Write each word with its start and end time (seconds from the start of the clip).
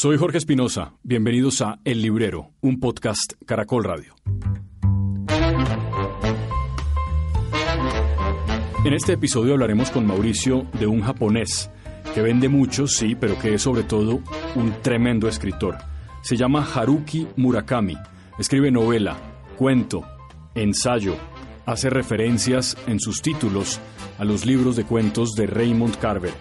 Soy 0.00 0.16
Jorge 0.16 0.38
Espinosa. 0.38 0.94
Bienvenidos 1.02 1.60
a 1.60 1.80
El 1.84 2.02
Librero, 2.02 2.52
un 2.60 2.78
podcast 2.78 3.32
Caracol 3.44 3.82
Radio. 3.82 4.14
En 8.84 8.92
este 8.92 9.14
episodio 9.14 9.54
hablaremos 9.54 9.90
con 9.90 10.06
Mauricio 10.06 10.68
de 10.78 10.86
un 10.86 11.00
japonés 11.00 11.68
que 12.14 12.22
vende 12.22 12.48
mucho, 12.48 12.86
sí, 12.86 13.16
pero 13.16 13.36
que 13.40 13.54
es 13.54 13.62
sobre 13.62 13.82
todo 13.82 14.20
un 14.54 14.72
tremendo 14.82 15.26
escritor. 15.26 15.78
Se 16.22 16.36
llama 16.36 16.64
Haruki 16.72 17.26
Murakami. 17.34 17.96
Escribe 18.38 18.70
novela, 18.70 19.16
cuento, 19.56 20.04
ensayo. 20.54 21.16
Hace 21.68 21.90
referencias 21.90 22.78
en 22.86 22.98
sus 22.98 23.20
títulos 23.20 23.78
a 24.18 24.24
los 24.24 24.46
libros 24.46 24.74
de 24.74 24.84
cuentos 24.84 25.34
de 25.34 25.46
Raymond 25.46 25.98
Carver. 25.98 26.32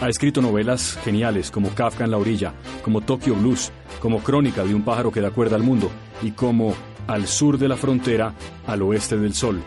Ha 0.00 0.08
escrito 0.08 0.42
novelas 0.42 0.98
geniales 1.04 1.52
como 1.52 1.72
Kafka 1.72 2.02
en 2.02 2.10
la 2.10 2.18
orilla, 2.18 2.52
como 2.82 3.00
Tokyo 3.00 3.36
Blues, 3.36 3.70
como 4.00 4.24
Crónica 4.24 4.64
de 4.64 4.74
un 4.74 4.82
pájaro 4.82 5.12
que 5.12 5.20
da 5.20 5.30
cuerda 5.30 5.54
al 5.54 5.62
mundo 5.62 5.88
y 6.20 6.32
como 6.32 6.74
Al 7.06 7.28
sur 7.28 7.58
de 7.58 7.68
la 7.68 7.76
frontera, 7.76 8.34
al 8.66 8.82
oeste 8.82 9.16
del 9.18 9.34
sol. 9.34 9.62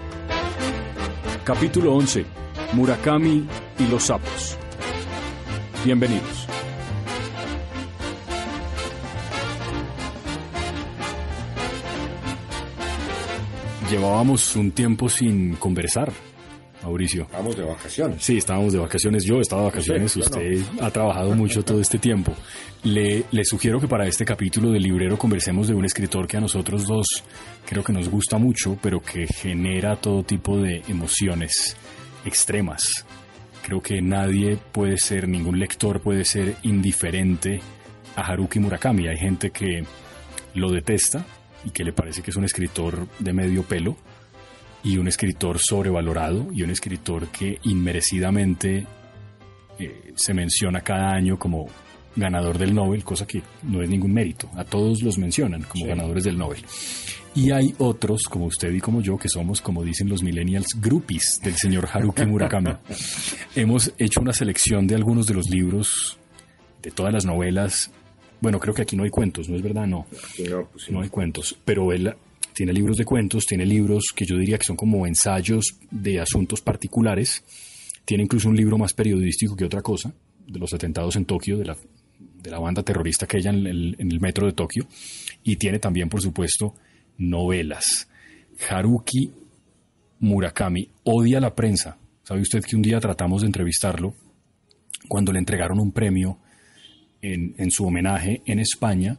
Capítulo 1.45 1.93
11. 1.93 2.25
Murakami 2.73 3.47
y 3.79 3.87
los 3.87 4.03
sapos. 4.03 4.57
Bienvenidos. 5.85 6.44
Llevábamos 13.89 14.55
un 14.55 14.71
tiempo 14.71 15.07
sin 15.09 15.55
conversar, 15.57 16.11
Mauricio. 16.81 17.23
Estábamos 17.23 17.55
de 17.55 17.63
vacaciones. 17.63 18.23
Sí, 18.23 18.37
estábamos 18.37 18.73
de 18.73 18.79
vacaciones. 18.79 19.23
Yo 19.23 19.39
estaba 19.39 19.61
de 19.61 19.67
vacaciones. 19.67 20.11
Sí, 20.11 20.21
Usted 20.21 20.61
ha 20.81 20.89
trabajado 20.89 21.35
mucho 21.35 21.63
todo 21.63 21.79
este 21.79 21.99
tiempo. 21.99 22.33
Le, 22.83 23.25
le 23.29 23.45
sugiero 23.45 23.79
que 23.79 23.87
para 23.87 24.07
este 24.07 24.25
capítulo 24.25 24.71
del 24.71 24.81
librero 24.81 25.19
conversemos 25.19 25.67
de 25.67 25.75
un 25.75 25.85
escritor 25.85 26.27
que 26.27 26.37
a 26.37 26.41
nosotros 26.41 26.87
dos 26.87 27.05
creo 27.65 27.83
que 27.83 27.93
nos 27.93 28.09
gusta 28.09 28.39
mucho, 28.39 28.75
pero 28.81 29.01
que 29.01 29.27
genera 29.27 29.95
todo 29.97 30.23
tipo 30.23 30.57
de 30.57 30.81
emociones 30.87 31.77
extremas. 32.25 33.05
Creo 33.63 33.81
que 33.81 34.01
nadie 34.01 34.57
puede 34.71 34.97
ser, 34.97 35.27
ningún 35.27 35.59
lector 35.59 36.01
puede 36.01 36.25
ser 36.25 36.55
indiferente 36.63 37.61
a 38.15 38.21
Haruki 38.21 38.59
Murakami. 38.59 39.07
Hay 39.07 39.17
gente 39.17 39.51
que 39.51 39.83
lo 40.55 40.71
detesta 40.71 41.23
y 41.65 41.71
que 41.71 41.83
le 41.83 41.91
parece 41.93 42.21
que 42.21 42.31
es 42.31 42.37
un 42.37 42.45
escritor 42.45 43.07
de 43.19 43.33
medio 43.33 43.63
pelo 43.63 43.97
y 44.83 44.97
un 44.97 45.07
escritor 45.07 45.57
sobrevalorado 45.59 46.47
y 46.53 46.61
un 46.63 46.69
escritor 46.69 47.27
que 47.29 47.59
inmerecidamente 47.63 48.85
eh, 49.79 50.13
se 50.15 50.33
menciona 50.33 50.81
cada 50.81 51.11
año 51.11 51.37
como 51.37 51.67
ganador 52.15 52.57
del 52.57 52.73
Nobel, 52.73 53.03
cosa 53.03 53.27
que 53.27 53.41
no 53.63 53.81
es 53.81 53.89
ningún 53.89 54.13
mérito. 54.13 54.49
A 54.55 54.63
todos 54.63 55.01
los 55.01 55.17
mencionan 55.17 55.63
como 55.63 55.83
Sí. 55.83 55.89
ganadores 55.89 56.23
del 56.23 56.37
Nobel. 56.37 56.63
Y 57.33 57.51
hay 57.51 57.73
otros, 57.79 58.23
como 58.29 58.45
usted 58.45 58.71
y 58.71 58.79
como 58.79 59.01
yo, 59.01 59.17
que 59.17 59.27
somos, 59.27 59.59
como 59.59 59.83
dicen 59.83 60.07
los 60.07 60.23
millennials, 60.23 60.67
groupies 60.79 61.41
del 61.43 61.55
señor 61.55 61.89
Haruki 61.91 62.25
Murakami. 62.25 62.71
Hemos 63.55 63.91
hecho 63.97 64.21
una 64.21 64.31
selección 64.31 64.87
de 64.87 64.95
algunos 64.95 65.27
de 65.27 65.33
los 65.33 65.49
libros, 65.49 66.17
de 66.81 66.91
todas 66.91 67.11
las 67.13 67.25
novelas. 67.25 67.91
Bueno, 68.41 68.59
creo 68.59 68.73
que 68.73 68.83
aquí 68.83 68.95
no 68.95 69.03
hay 69.03 69.09
cuentos, 69.09 69.49
¿no 69.49 69.55
es 69.55 69.61
verdad? 69.61 69.87
No. 69.87 70.05
Pues 70.09 70.85
sí. 70.85 70.91
No 70.91 71.01
hay 71.01 71.09
cuentos, 71.09 71.57
pero 71.65 71.91
él 71.91 72.13
tiene 72.53 72.73
libros 72.73 72.97
de 72.97 73.05
cuentos, 73.05 73.45
tiene 73.45 73.65
libros 73.65 74.05
que 74.15 74.25
yo 74.25 74.37
diría 74.37 74.57
que 74.57 74.65
son 74.65 74.75
como 74.75 75.05
ensayos 75.05 75.77
de 75.91 76.19
asuntos 76.19 76.61
particulares, 76.61 77.43
tiene 78.05 78.23
incluso 78.23 78.49
un 78.49 78.55
libro 78.55 78.77
más 78.77 78.93
periodístico 78.93 79.55
que 79.55 79.65
otra 79.65 79.81
cosa, 79.81 80.13
de 80.47 80.59
los 80.59 80.73
atentados 80.73 81.15
en 81.15 81.25
Tokio, 81.25 81.57
de 81.57 81.65
la, 81.65 81.77
de 82.17 82.51
la 82.51 82.59
banda 82.59 82.83
terrorista 82.83 83.27
que 83.27 83.37
hay 83.37 83.43
en 83.47 83.67
el, 83.67 83.95
en 83.99 84.11
el 84.11 84.19
metro 84.19 84.45
de 84.45 84.53
Tokio, 84.53 84.87
y 85.43 85.57
tiene 85.57 85.79
también, 85.79 86.07
por 86.07 86.21
supuesto, 86.21 86.75
novelas. 87.17 88.07
Haruki 88.69 89.31
Murakami 90.19 90.89
odia 91.03 91.39
la 91.39 91.53
prensa. 91.55 91.97
¿Sabe 92.23 92.41
usted 92.41 92.63
que 92.63 92.75
un 92.75 92.81
día 92.81 92.99
tratamos 92.99 93.41
de 93.41 93.47
entrevistarlo 93.47 94.15
cuando 95.07 95.31
le 95.31 95.39
entregaron 95.39 95.79
un 95.79 95.91
premio 95.91 96.39
en, 97.33 97.55
en 97.57 97.71
su 97.71 97.85
homenaje 97.85 98.41
en 98.45 98.59
España 98.59 99.17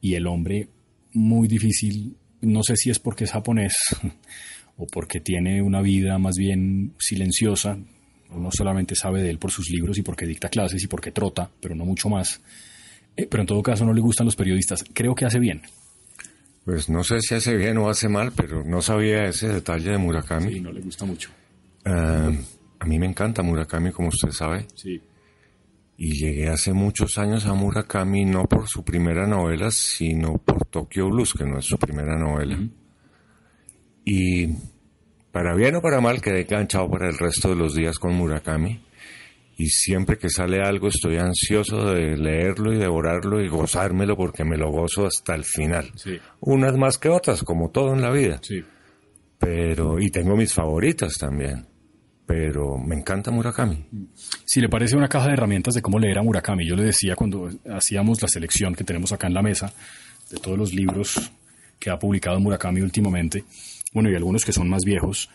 y 0.00 0.14
el 0.14 0.26
hombre 0.26 0.68
muy 1.14 1.48
difícil, 1.48 2.16
no 2.40 2.62
sé 2.62 2.76
si 2.76 2.90
es 2.90 2.98
porque 2.98 3.24
es 3.24 3.32
japonés 3.32 3.74
o 4.76 4.86
porque 4.86 5.20
tiene 5.20 5.62
una 5.62 5.80
vida 5.80 6.18
más 6.18 6.36
bien 6.36 6.94
silenciosa, 6.98 7.78
uno 8.30 8.50
solamente 8.50 8.94
sabe 8.94 9.22
de 9.22 9.30
él 9.30 9.38
por 9.38 9.50
sus 9.50 9.68
libros 9.70 9.98
y 9.98 10.02
porque 10.02 10.26
dicta 10.26 10.48
clases 10.48 10.82
y 10.82 10.86
porque 10.86 11.12
trota, 11.12 11.50
pero 11.60 11.74
no 11.74 11.84
mucho 11.84 12.08
más. 12.08 12.40
Eh, 13.16 13.26
pero 13.30 13.42
en 13.42 13.46
todo 13.46 13.62
caso 13.62 13.84
no 13.84 13.92
le 13.92 14.00
gustan 14.00 14.24
los 14.24 14.36
periodistas. 14.36 14.84
Creo 14.92 15.14
que 15.14 15.26
hace 15.26 15.38
bien. 15.38 15.62
Pues 16.64 16.88
no 16.88 17.04
sé 17.04 17.20
si 17.20 17.34
hace 17.34 17.56
bien 17.56 17.76
o 17.78 17.90
hace 17.90 18.08
mal, 18.08 18.32
pero 18.34 18.64
no 18.64 18.80
sabía 18.80 19.24
ese 19.24 19.48
detalle 19.48 19.90
de 19.90 19.98
Murakami. 19.98 20.54
Sí, 20.54 20.60
no 20.60 20.72
le 20.72 20.80
gusta 20.80 21.04
mucho. 21.04 21.30
Ah, 21.84 22.30
a 22.78 22.86
mí 22.86 22.98
me 22.98 23.06
encanta 23.06 23.42
Murakami, 23.42 23.90
como 23.90 24.08
usted 24.08 24.30
sabe. 24.30 24.66
Sí. 24.74 25.00
Y 25.96 26.14
llegué 26.14 26.48
hace 26.48 26.72
muchos 26.72 27.18
años 27.18 27.46
a 27.46 27.54
Murakami 27.54 28.24
no 28.24 28.44
por 28.44 28.68
su 28.68 28.84
primera 28.84 29.26
novela, 29.26 29.70
sino 29.70 30.38
por 30.38 30.64
Tokyo 30.66 31.08
Blues, 31.08 31.34
que 31.34 31.44
no 31.44 31.58
es 31.58 31.66
su 31.66 31.78
primera 31.78 32.18
novela. 32.18 32.58
Y 34.04 34.48
para 35.30 35.54
bien 35.54 35.76
o 35.76 35.82
para 35.82 36.00
mal 36.00 36.20
quedé 36.20 36.42
enganchado 36.42 36.90
para 36.90 37.08
el 37.08 37.16
resto 37.16 37.50
de 37.50 37.56
los 37.56 37.74
días 37.74 37.98
con 37.98 38.14
Murakami. 38.14 38.82
Y 39.56 39.66
siempre 39.66 40.18
que 40.18 40.28
sale 40.28 40.60
algo 40.60 40.88
estoy 40.88 41.18
ansioso 41.18 41.92
de 41.92 42.16
leerlo 42.16 42.72
y 42.72 42.78
devorarlo 42.78 43.40
y 43.40 43.48
gozármelo 43.48 44.16
porque 44.16 44.44
me 44.44 44.56
lo 44.56 44.70
gozo 44.70 45.06
hasta 45.06 45.34
el 45.34 45.44
final. 45.44 45.92
Sí. 45.94 46.18
Unas 46.40 46.76
más 46.76 46.98
que 46.98 47.10
otras, 47.10 47.42
como 47.42 47.70
todo 47.70 47.92
en 47.92 48.00
la 48.00 48.10
vida. 48.10 48.40
Sí. 48.42 48.64
Pero, 49.38 50.00
y 50.00 50.10
tengo 50.10 50.36
mis 50.36 50.52
favoritas 50.52 51.14
también. 51.18 51.66
Pero 52.32 52.78
me 52.78 52.96
encanta 52.96 53.30
Murakami. 53.30 53.84
Si 54.46 54.62
le 54.62 54.70
parece 54.70 54.96
una 54.96 55.06
caja 55.06 55.26
de 55.26 55.34
herramientas 55.34 55.74
de 55.74 55.82
cómo 55.82 55.98
leer 55.98 56.18
a 56.18 56.22
Murakami, 56.22 56.66
yo 56.66 56.74
le 56.74 56.84
decía 56.84 57.14
cuando 57.14 57.50
hacíamos 57.70 58.22
la 58.22 58.28
selección 58.28 58.74
que 58.74 58.84
tenemos 58.84 59.12
acá 59.12 59.26
en 59.26 59.34
la 59.34 59.42
mesa 59.42 59.70
de 60.30 60.38
todos 60.38 60.56
los 60.56 60.72
libros 60.72 61.30
que 61.78 61.90
ha 61.90 61.98
publicado 61.98 62.40
Murakami 62.40 62.80
últimamente, 62.80 63.44
bueno, 63.92 64.10
y 64.10 64.14
algunos 64.14 64.46
que 64.46 64.52
son 64.54 64.66
más 64.66 64.82
viejos, 64.82 65.28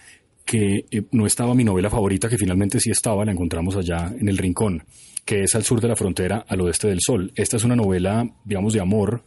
que 0.43 0.85
eh, 0.89 1.03
no 1.11 1.27
estaba 1.27 1.53
mi 1.53 1.63
novela 1.63 1.91
favorita, 1.91 2.29
que 2.29 2.37
finalmente 2.39 2.79
sí 2.79 2.89
estaba, 2.89 3.23
la 3.23 3.31
encontramos 3.31 3.75
allá 3.75 4.11
en 4.19 4.27
el 4.27 4.39
rincón, 4.39 4.83
que 5.23 5.43
es 5.43 5.53
Al 5.53 5.63
sur 5.63 5.79
de 5.79 5.89
la 5.89 5.95
frontera, 5.95 6.45
al 6.47 6.61
oeste 6.61 6.87
del 6.87 7.01
sol. 7.01 7.31
Esta 7.35 7.57
es 7.57 7.63
una 7.63 7.75
novela, 7.75 8.27
digamos, 8.43 8.73
de 8.73 8.79
amor, 8.79 9.23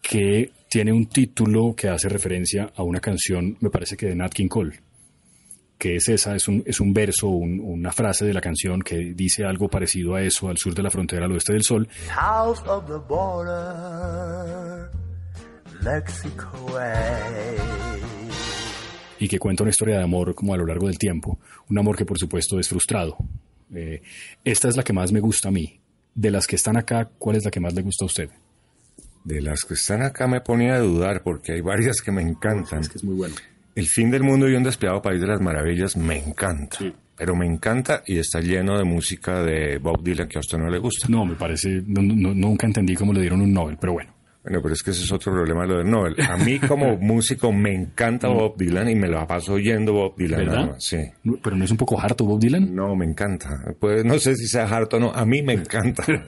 que 0.00 0.52
tiene 0.70 0.92
un 0.92 1.06
título 1.06 1.74
que 1.76 1.88
hace 1.88 2.08
referencia 2.08 2.70
a 2.76 2.84
una 2.84 3.00
canción, 3.00 3.56
me 3.58 3.70
parece 3.70 3.96
que 3.96 4.06
de 4.06 4.14
Nat 4.14 4.32
King 4.32 4.48
Cole 4.48 4.78
que 5.84 5.96
es 5.96 6.08
esa, 6.08 6.34
es 6.34 6.48
un, 6.48 6.62
es 6.64 6.80
un 6.80 6.94
verso, 6.94 7.28
un- 7.28 7.60
una 7.60 7.92
frase 7.92 8.24
de 8.24 8.32
la 8.32 8.40
canción 8.40 8.80
que 8.80 9.12
dice 9.14 9.44
algo 9.44 9.68
parecido 9.68 10.14
a 10.14 10.22
eso, 10.22 10.48
al 10.48 10.56
sur 10.56 10.74
de 10.74 10.82
la 10.82 10.90
frontera, 10.90 11.26
al 11.26 11.32
oeste 11.32 11.52
del 11.52 11.62
sol, 11.62 11.86
South 12.08 12.66
of 12.66 12.86
the 12.86 12.96
border, 13.06 14.88
Mexico 15.82 16.48
way. 16.72 17.58
y 19.18 19.28
que 19.28 19.38
cuenta 19.38 19.62
una 19.62 19.70
historia 19.70 19.98
de 19.98 20.04
amor 20.04 20.34
como 20.34 20.54
a 20.54 20.56
lo 20.56 20.64
largo 20.64 20.86
del 20.86 20.96
tiempo, 20.98 21.38
un 21.68 21.78
amor 21.78 21.96
que 21.98 22.06
por 22.06 22.18
supuesto 22.18 22.58
es 22.58 22.66
frustrado. 22.66 23.18
Eh, 23.74 24.00
esta 24.42 24.68
es 24.68 24.76
la 24.78 24.84
que 24.84 24.94
más 24.94 25.12
me 25.12 25.20
gusta 25.20 25.48
a 25.48 25.52
mí. 25.52 25.80
De 26.14 26.30
las 26.30 26.46
que 26.46 26.56
están 26.56 26.78
acá, 26.78 27.10
¿cuál 27.18 27.36
es 27.36 27.44
la 27.44 27.50
que 27.50 27.60
más 27.60 27.74
le 27.74 27.82
gusta 27.82 28.04
a 28.04 28.06
usted? 28.06 28.30
De 29.24 29.42
las 29.42 29.64
que 29.64 29.74
están 29.74 30.00
acá 30.00 30.26
me 30.28 30.40
ponía 30.40 30.76
a 30.76 30.78
dudar 30.78 31.22
porque 31.22 31.52
hay 31.52 31.60
varias 31.60 32.00
que 32.00 32.10
me 32.10 32.22
encantan. 32.22 32.80
Es 32.80 32.88
que 32.88 32.96
es 32.98 33.04
muy 33.04 33.16
bueno. 33.16 33.34
El 33.74 33.86
fin 33.86 34.10
del 34.10 34.22
mundo 34.22 34.48
y 34.48 34.54
un 34.54 34.62
despiadado 34.62 35.02
país 35.02 35.20
de 35.20 35.26
las 35.26 35.40
maravillas 35.40 35.96
me 35.96 36.16
encanta. 36.18 36.76
Sí. 36.78 36.92
Pero 37.16 37.36
me 37.36 37.46
encanta 37.46 38.02
y 38.06 38.18
está 38.18 38.40
lleno 38.40 38.76
de 38.76 38.84
música 38.84 39.42
de 39.42 39.78
Bob 39.78 40.02
Dylan 40.02 40.28
que 40.28 40.38
a 40.38 40.40
usted 40.40 40.58
no 40.58 40.68
le 40.68 40.78
gusta. 40.78 41.06
No, 41.08 41.24
me 41.24 41.34
parece, 41.36 41.82
no- 41.86 42.02
no- 42.02 42.34
nunca 42.34 42.66
entendí 42.66 42.94
cómo 42.96 43.12
le 43.12 43.20
dieron 43.20 43.40
un 43.40 43.52
Nobel, 43.52 43.76
pero 43.80 43.92
bueno. 43.94 44.12
Bueno, 44.42 44.60
pero 44.62 44.74
es 44.74 44.82
que 44.82 44.90
ese 44.90 45.04
es 45.04 45.10
otro 45.12 45.32
problema 45.32 45.64
lo 45.64 45.78
del 45.78 45.88
Nobel. 45.90 46.16
A 46.28 46.36
mí 46.36 46.58
como 46.58 46.96
músico 47.00 47.50
me 47.50 47.72
encanta 47.74 48.28
Bob 48.28 48.56
Dylan 48.58 48.90
y 48.90 48.94
me 48.94 49.08
lo 49.08 49.26
paso 49.26 49.54
oyendo 49.54 49.92
Bob 49.94 50.16
Dylan. 50.18 50.40
¿Verdad? 50.40 50.54
nada 50.54 50.66
más, 50.72 50.84
Sí. 50.84 50.98
Pero 51.42 51.56
no 51.56 51.64
es 51.64 51.70
un 51.70 51.76
poco 51.78 51.98
harto 52.00 52.24
Bob 52.26 52.38
Dylan. 52.40 52.74
No, 52.74 52.94
me 52.94 53.06
encanta. 53.06 53.48
Pues 53.80 54.04
no 54.04 54.18
sé 54.18 54.34
si 54.36 54.46
sea 54.46 54.64
harto 54.66 54.98
o 54.98 55.00
no. 55.00 55.12
A 55.14 55.24
mí 55.24 55.40
me 55.42 55.52
encanta. 55.54 56.04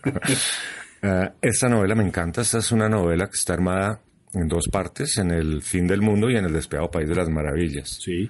Eh, 1.02 1.28
esta 1.42 1.68
novela 1.68 1.94
me 1.94 2.04
encanta. 2.04 2.40
Esta 2.40 2.58
es 2.58 2.72
una 2.72 2.88
novela 2.88 3.26
que 3.26 3.34
está 3.36 3.52
armada 3.52 4.00
en 4.40 4.48
dos 4.48 4.68
partes, 4.70 5.16
en 5.18 5.30
el 5.30 5.62
fin 5.62 5.86
del 5.86 6.02
mundo 6.02 6.30
y 6.30 6.36
en 6.36 6.44
el 6.44 6.52
despiadado 6.52 6.90
país 6.90 7.08
de 7.08 7.14
las 7.14 7.28
maravillas. 7.28 7.88
Sí. 8.02 8.28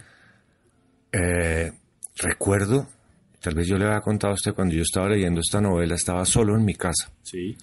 Eh, 1.12 1.72
recuerdo, 2.16 2.88
tal 3.40 3.54
vez 3.54 3.66
yo 3.66 3.76
le 3.76 3.86
había 3.86 4.00
contado 4.00 4.32
a 4.32 4.34
usted 4.34 4.54
cuando 4.54 4.74
yo 4.74 4.82
estaba 4.82 5.08
leyendo 5.08 5.40
esta 5.40 5.60
novela, 5.60 5.94
estaba 5.94 6.24
solo 6.24 6.56
en 6.56 6.64
mi 6.64 6.74
casa. 6.74 7.10
Sí. 7.22 7.56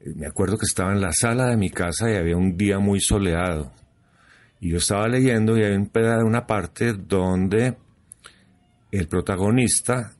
Eh, 0.00 0.12
Me 0.16 0.26
acuerdo 0.26 0.56
que 0.56 0.66
estaba 0.66 0.92
en 0.92 1.00
la 1.00 1.12
sala 1.12 1.46
de 1.46 1.56
mi 1.56 1.70
casa 1.70 2.10
y 2.10 2.16
había 2.16 2.36
un 2.36 2.56
día 2.56 2.78
muy 2.78 3.00
soleado. 3.00 3.72
Y 4.60 4.70
yo 4.70 4.78
estaba 4.78 5.08
leyendo 5.08 5.56
y 5.56 5.86
pedazo, 5.86 6.24
una 6.26 6.46
parte 6.46 6.92
donde 6.94 7.76
el 8.90 9.08
protagonista, 9.08 10.12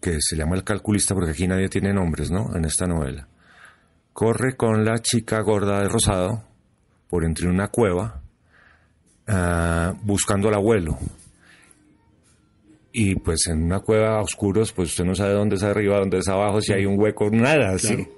que 0.00 0.18
se 0.20 0.36
llama 0.36 0.56
el 0.56 0.64
calculista, 0.64 1.14
porque 1.14 1.32
aquí 1.32 1.46
nadie 1.48 1.68
tiene 1.68 1.92
nombres, 1.92 2.30
¿no? 2.30 2.54
En 2.56 2.64
esta 2.64 2.86
novela. 2.86 3.28
corre 4.12 4.56
con 4.56 4.84
la 4.84 4.98
chica 4.98 5.40
gorda 5.42 5.80
de 5.80 5.88
rosado 5.88 6.47
por 7.08 7.24
entre 7.24 7.48
una 7.48 7.68
cueva 7.68 8.22
ah, 9.26 9.94
buscando 10.02 10.48
al 10.48 10.54
abuelo. 10.54 10.98
Y 12.92 13.14
pues 13.16 13.46
en 13.46 13.62
una 13.62 13.80
cueva 13.80 14.18
a 14.18 14.22
oscuros, 14.22 14.72
pues 14.72 14.90
usted 14.90 15.04
no 15.04 15.14
sabe 15.14 15.34
dónde 15.34 15.56
es 15.56 15.62
arriba, 15.62 15.98
dónde 15.98 16.18
es 16.18 16.28
abajo, 16.28 16.60
si 16.60 16.72
hay 16.72 16.86
un 16.86 16.98
hueco, 16.98 17.30
nada 17.30 17.72
así. 17.74 18.08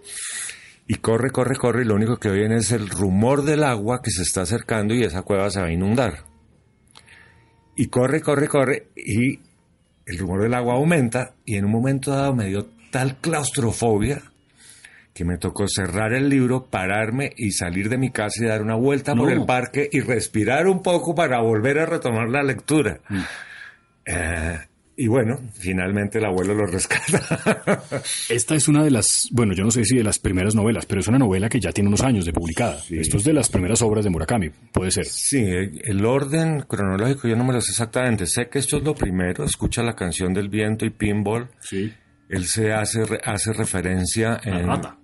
Y 0.87 0.95
corre, 0.97 1.31
corre, 1.31 1.57
corre, 1.57 1.83
y 1.83 1.85
lo 1.87 1.95
único 1.95 2.17
que 2.17 2.31
oyen 2.31 2.53
es 2.53 2.73
el 2.73 2.89
rumor 2.89 3.43
del 3.43 3.63
agua 3.63 4.01
que 4.03 4.11
se 4.11 4.23
está 4.23 4.43
acercando 4.43 4.95
y 4.95 5.03
esa 5.03 5.23
cueva 5.23 5.51
se 5.51 5.61
va 5.61 5.67
a 5.67 5.73
inundar. 5.73 6.25
Y 7.77 7.87
corre, 7.89 8.21
corre, 8.21 8.49
corre, 8.49 8.89
y 8.97 9.41
el 10.07 10.19
rumor 10.19 10.43
del 10.43 10.55
agua 10.55 10.75
aumenta, 10.75 11.35
y 11.45 11.57
en 11.57 11.67
un 11.67 11.73
momento 11.73 12.11
dado 12.11 12.35
me 12.35 12.47
dio 12.47 12.67
tal 12.91 13.19
claustrofobia 13.19 14.30
que 15.13 15.25
me 15.25 15.39
tocó 15.39 15.67
cerrar 15.69 16.13
el 16.13 16.29
libro, 16.29 16.67
pararme 16.67 17.33
y 17.37 17.51
salir 17.53 17.89
de 17.89 17.99
mi 17.99 18.11
casa 18.11 18.45
y 18.45 18.47
dar 18.47 18.63
una 18.63 18.77
vuelta 18.77 19.15
por 19.15 19.31
el 19.31 19.45
parque 19.45 19.89
y 19.93 20.01
respirar 20.01 20.67
un 20.67 20.83
poco 20.83 21.15
para 21.15 21.41
volver 21.41 21.79
a 21.79 21.87
retomar 21.87 22.29
la 22.29 22.43
lectura. 22.43 23.01
Eh, 24.07 24.59
y 24.97 25.07
bueno, 25.07 25.41
finalmente 25.55 26.19
el 26.19 26.27
abuelo 26.27 26.53
lo 26.53 26.67
rescata. 26.67 27.83
Esta 28.29 28.55
es 28.55 28.69
una 28.69 28.85
de 28.85 28.91
las, 28.91 29.29
bueno, 29.33 29.55
yo 29.55 29.65
no 29.65 29.71
sé 29.71 29.83
si 29.85 29.97
de 29.97 30.05
las 30.05 30.19
primeras 30.19 30.55
novelas, 30.55 30.85
pero 30.85 31.01
es 31.01 31.09
una 31.09 31.19
novela 31.19 31.49
que 31.49 31.59
ya 31.59 31.73
tiene 31.73 31.89
unos 31.89 32.03
años 32.03 32.27
de 32.27 32.35
publicada. 32.35 32.79
Esto 32.91 33.17
es 33.17 33.25
de 33.25 33.33
las 33.33 33.49
primeras 33.49 33.81
obras 33.81 34.05
de 34.05 34.11
Murakami, 34.11 34.51
puede 34.73 34.91
ser. 34.91 35.07
sí, 35.07 35.43
el 35.43 36.05
orden 36.05 36.65
cronológico 36.69 37.29
yo 37.29 37.37
no 37.37 37.45
me 37.45 37.55
lo 37.55 37.63
sé 37.63 37.71
exactamente. 37.73 38.27
Sé 38.27 38.49
que 38.49 38.59
esto 38.59 38.77
es 38.77 38.83
lo 38.83 38.95
primero. 38.95 39.43
Escucha 39.45 39.83
la 39.83 39.95
canción 39.95 40.35
del 40.35 40.51
viento 40.51 40.85
y 40.85 40.91
pinball. 40.91 41.49
Sí. 41.61 41.93
Él 42.29 42.45
se 42.47 42.73
hace, 42.73 43.01
hace 43.25 43.53
referencia 43.55 44.39
La 44.45 44.61
en, 44.61 44.67
rata. 44.67 44.99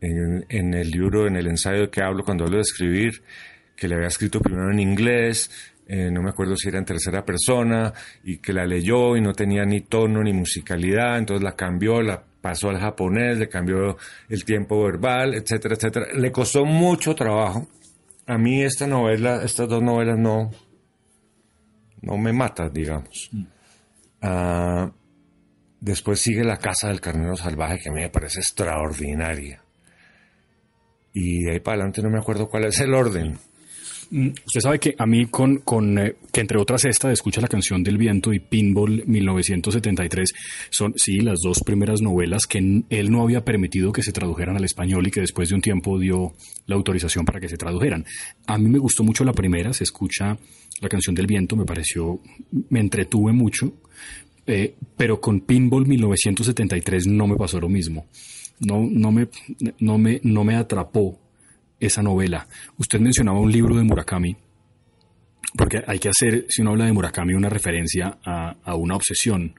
En, 0.00 0.44
en 0.48 0.74
el 0.74 0.90
libro, 0.90 1.26
en 1.26 1.36
el 1.36 1.46
ensayo 1.46 1.90
que 1.90 2.02
hablo 2.02 2.24
cuando 2.24 2.44
hablo 2.44 2.56
de 2.56 2.62
escribir, 2.62 3.22
que 3.76 3.88
le 3.88 3.94
había 3.94 4.08
escrito 4.08 4.40
primero 4.40 4.70
en 4.70 4.80
inglés, 4.80 5.50
eh, 5.86 6.10
no 6.10 6.22
me 6.22 6.30
acuerdo 6.30 6.56
si 6.56 6.68
era 6.68 6.78
en 6.78 6.84
tercera 6.84 7.24
persona, 7.24 7.92
y 8.24 8.38
que 8.38 8.52
la 8.52 8.66
leyó 8.66 9.16
y 9.16 9.20
no 9.20 9.32
tenía 9.32 9.64
ni 9.64 9.80
tono 9.82 10.22
ni 10.22 10.32
musicalidad, 10.32 11.18
entonces 11.18 11.42
la 11.42 11.56
cambió, 11.56 12.02
la 12.02 12.22
pasó 12.40 12.70
al 12.70 12.78
japonés, 12.78 13.38
le 13.38 13.48
cambió 13.48 13.96
el 14.28 14.44
tiempo 14.44 14.82
verbal, 14.84 15.34
etcétera, 15.34 15.74
etcétera. 15.74 16.06
Le 16.14 16.30
costó 16.30 16.64
mucho 16.64 17.14
trabajo. 17.14 17.68
A 18.26 18.36
mí 18.36 18.62
esta 18.62 18.86
novela, 18.86 19.42
estas 19.42 19.68
dos 19.68 19.82
novelas 19.82 20.18
no, 20.18 20.50
no 22.02 22.18
me 22.18 22.32
matan, 22.32 22.72
digamos. 22.72 23.30
Ah, 24.20 24.92
Después 25.80 26.18
sigue 26.20 26.42
La 26.42 26.56
Casa 26.56 26.88
del 26.88 27.00
Carnero 27.00 27.36
Salvaje, 27.36 27.78
que 27.78 27.88
a 27.88 27.92
mí 27.92 28.00
me 28.00 28.10
parece 28.10 28.40
extraordinaria. 28.40 29.62
Y 31.20 31.42
de 31.42 31.52
ahí 31.52 31.60
para 31.60 31.74
adelante 31.74 32.00
no 32.00 32.10
me 32.10 32.18
acuerdo 32.18 32.48
cuál 32.48 32.66
es 32.66 32.78
el 32.78 32.94
orden. 32.94 33.36
Mm, 34.10 34.28
Usted 34.46 34.60
sabe 34.60 34.78
que 34.78 34.94
a 34.96 35.04
mí 35.04 35.26
con, 35.26 35.58
con 35.58 35.98
eh, 35.98 36.14
que 36.32 36.40
entre 36.40 36.58
otras 36.58 36.84
esta 36.84 37.10
Escucha 37.12 37.40
la 37.40 37.48
canción 37.48 37.82
del 37.82 37.98
viento 37.98 38.32
y 38.32 38.38
Pinball 38.38 39.02
1973 39.04 40.32
son 40.70 40.94
sí 40.96 41.18
las 41.18 41.40
dos 41.42 41.60
primeras 41.64 42.00
novelas 42.00 42.46
que 42.46 42.58
él 42.88 43.10
no 43.10 43.22
había 43.22 43.44
permitido 43.44 43.92
que 43.92 44.04
se 44.04 44.12
tradujeran 44.12 44.56
al 44.56 44.64
español 44.64 45.08
y 45.08 45.10
que 45.10 45.20
después 45.20 45.48
de 45.48 45.56
un 45.56 45.60
tiempo 45.60 45.98
dio 45.98 46.34
la 46.66 46.76
autorización 46.76 47.24
para 47.24 47.40
que 47.40 47.48
se 47.48 47.56
tradujeran. 47.56 48.06
A 48.46 48.56
mí 48.56 48.68
me 48.70 48.78
gustó 48.78 49.02
mucho 49.02 49.24
la 49.24 49.32
primera, 49.32 49.72
se 49.72 49.82
escucha 49.84 50.38
la 50.80 50.88
canción 50.88 51.16
del 51.16 51.26
viento, 51.26 51.56
me 51.56 51.64
pareció, 51.64 52.20
me 52.70 52.78
entretuve 52.78 53.32
mucho, 53.32 53.72
eh, 54.46 54.76
pero 54.96 55.20
con 55.20 55.40
Pinball 55.40 55.84
1973 55.84 57.08
no 57.08 57.26
me 57.26 57.36
pasó 57.36 57.58
lo 57.58 57.68
mismo. 57.68 58.06
No, 58.60 58.86
no, 58.90 59.12
me, 59.12 59.28
no, 59.80 59.98
me, 59.98 60.20
no 60.24 60.44
me 60.44 60.56
atrapó 60.56 61.18
esa 61.80 62.02
novela. 62.02 62.48
Usted 62.76 63.00
mencionaba 63.00 63.40
un 63.40 63.52
libro 63.52 63.76
de 63.76 63.84
Murakami, 63.84 64.36
porque 65.56 65.82
hay 65.86 65.98
que 65.98 66.08
hacer, 66.08 66.46
si 66.48 66.62
uno 66.62 66.72
habla 66.72 66.86
de 66.86 66.92
Murakami, 66.92 67.34
una 67.34 67.48
referencia 67.48 68.18
a, 68.24 68.56
a 68.62 68.74
una 68.74 68.96
obsesión 68.96 69.54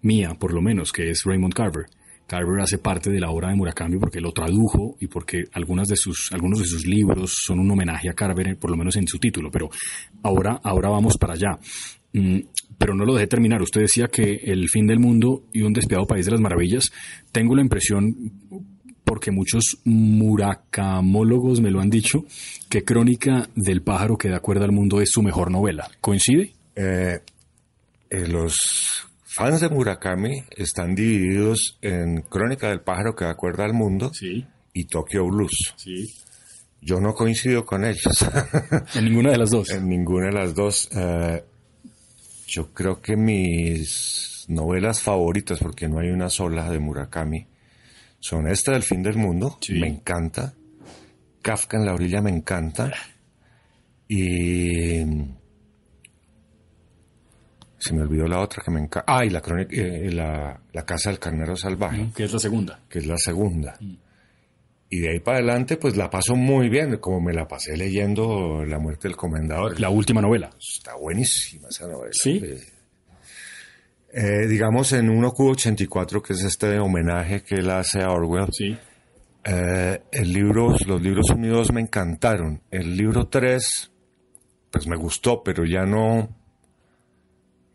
mía, 0.00 0.34
por 0.38 0.52
lo 0.52 0.60
menos, 0.60 0.92
que 0.92 1.10
es 1.10 1.22
Raymond 1.24 1.54
Carver. 1.54 1.86
Carver 2.26 2.62
hace 2.62 2.78
parte 2.78 3.10
de 3.10 3.20
la 3.20 3.30
obra 3.30 3.50
de 3.50 3.56
Murakami 3.56 3.98
porque 3.98 4.20
lo 4.20 4.32
tradujo 4.32 4.96
y 5.00 5.06
porque 5.06 5.44
algunas 5.52 5.88
de 5.88 5.96
sus, 5.96 6.32
algunos 6.32 6.60
de 6.60 6.64
sus 6.64 6.86
libros 6.86 7.34
son 7.44 7.60
un 7.60 7.70
homenaje 7.70 8.08
a 8.08 8.14
Carver, 8.14 8.56
por 8.58 8.70
lo 8.70 8.76
menos 8.76 8.96
en 8.96 9.06
su 9.06 9.18
título. 9.18 9.50
Pero 9.50 9.68
ahora, 10.22 10.60
ahora 10.62 10.88
vamos 10.88 11.18
para 11.18 11.34
allá. 11.34 11.58
Mm, 12.12 12.40
pero 12.78 12.94
no 12.94 13.04
lo 13.04 13.14
dejé 13.14 13.26
terminar. 13.26 13.62
Usted 13.62 13.80
decía 13.82 14.08
que 14.08 14.40
El 14.44 14.68
fin 14.68 14.86
del 14.86 14.98
mundo 14.98 15.44
y 15.52 15.62
Un 15.62 15.72
despiadado 15.72 16.06
país 16.06 16.26
de 16.26 16.32
las 16.32 16.40
maravillas. 16.40 16.92
Tengo 17.30 17.54
la 17.54 17.62
impresión, 17.62 18.14
porque 19.04 19.30
muchos 19.30 19.78
muracamólogos 19.84 21.60
me 21.60 21.70
lo 21.70 21.80
han 21.80 21.90
dicho, 21.90 22.24
que 22.68 22.84
Crónica 22.84 23.48
del 23.54 23.82
pájaro 23.82 24.16
que 24.16 24.28
da 24.28 24.40
cuerda 24.40 24.64
al 24.64 24.72
mundo 24.72 25.00
es 25.00 25.10
su 25.10 25.22
mejor 25.22 25.50
novela. 25.50 25.90
¿Coincide? 26.00 26.52
Eh, 26.76 27.20
eh, 28.10 28.28
los 28.28 28.56
fans 29.24 29.60
de 29.60 29.68
Murakami 29.68 30.42
están 30.56 30.94
divididos 30.94 31.78
en 31.82 32.22
Crónica 32.22 32.68
del 32.68 32.80
pájaro 32.80 33.14
que 33.14 33.24
da 33.24 33.34
cuerda 33.34 33.64
al 33.64 33.72
mundo 33.74 34.10
Sí, 34.14 34.44
y 34.72 34.84
Tokyo 34.86 35.26
Blues. 35.26 35.74
sí. 35.76 36.12
Yo 36.84 36.98
no 37.00 37.14
coincido 37.14 37.64
con 37.64 37.84
ellos 37.84 38.26
En 38.96 39.04
ninguna 39.04 39.30
de 39.30 39.38
las 39.38 39.50
dos. 39.50 39.70
en 39.74 39.88
ninguna 39.88 40.26
de 40.26 40.32
las 40.32 40.52
dos. 40.52 40.88
Eh, 40.92 41.44
yo 42.54 42.72
creo 42.74 43.00
que 43.00 43.16
mis 43.16 44.44
novelas 44.48 45.00
favoritas, 45.00 45.58
porque 45.58 45.88
no 45.88 46.00
hay 46.00 46.10
una 46.10 46.28
sola 46.28 46.68
de 46.68 46.78
Murakami, 46.78 47.46
son 48.20 48.46
esta 48.46 48.72
del 48.72 48.82
fin 48.82 49.02
del 49.02 49.16
mundo, 49.16 49.56
Sí. 49.62 49.72
me 49.80 49.88
encanta. 49.88 50.52
Kafka 51.40 51.78
en 51.78 51.86
la 51.86 51.94
orilla 51.94 52.20
me 52.20 52.30
encanta. 52.30 52.92
Y 54.06 54.98
se 57.78 57.94
me 57.94 58.02
olvidó 58.02 58.26
la 58.28 58.40
otra 58.40 58.62
que 58.62 58.70
me 58.70 58.80
encanta. 58.80 59.04
Ah, 59.12 59.24
y 59.24 59.30
la, 59.30 59.40
crónica, 59.40 59.74
eh, 59.74 60.10
la, 60.12 60.60
la 60.72 60.84
casa 60.84 61.08
del 61.10 61.18
carnero 61.18 61.56
salvaje 61.56 62.10
que 62.14 62.24
es 62.24 62.32
la 62.34 62.38
segunda. 62.38 62.80
que 62.88 62.98
es 62.98 63.06
la 63.06 63.16
segunda. 63.16 63.78
Y 64.94 65.00
de 65.00 65.08
ahí 65.08 65.20
para 65.20 65.38
adelante, 65.38 65.78
pues 65.78 65.96
la 65.96 66.10
paso 66.10 66.36
muy 66.36 66.68
bien, 66.68 66.98
como 66.98 67.18
me 67.18 67.32
la 67.32 67.48
pasé 67.48 67.78
leyendo 67.78 68.62
La 68.66 68.78
muerte 68.78 69.08
del 69.08 69.16
comendador. 69.16 69.80
La 69.80 69.88
última 69.88 70.20
novela. 70.20 70.50
Está 70.60 70.96
buenísima 70.96 71.68
esa 71.70 71.86
novela. 71.88 72.10
Sí. 72.12 72.42
Eh, 74.12 74.46
digamos 74.46 74.92
en 74.92 75.08
1Q84, 75.08 76.20
que 76.20 76.34
es 76.34 76.42
este 76.44 76.78
homenaje 76.78 77.42
que 77.42 77.54
él 77.54 77.70
hace 77.70 78.02
a 78.02 78.10
Orwell, 78.10 78.48
Sí. 78.52 78.76
eh, 79.44 80.02
el 80.12 80.30
libro, 80.30 80.76
los 80.86 81.00
libros 81.00 81.30
unidos 81.30 81.72
me 81.72 81.80
encantaron. 81.80 82.60
El 82.70 82.94
libro 82.94 83.28
3, 83.28 83.90
pues 84.70 84.86
me 84.86 84.96
gustó, 84.96 85.42
pero 85.42 85.64
ya 85.64 85.86
no, 85.86 86.28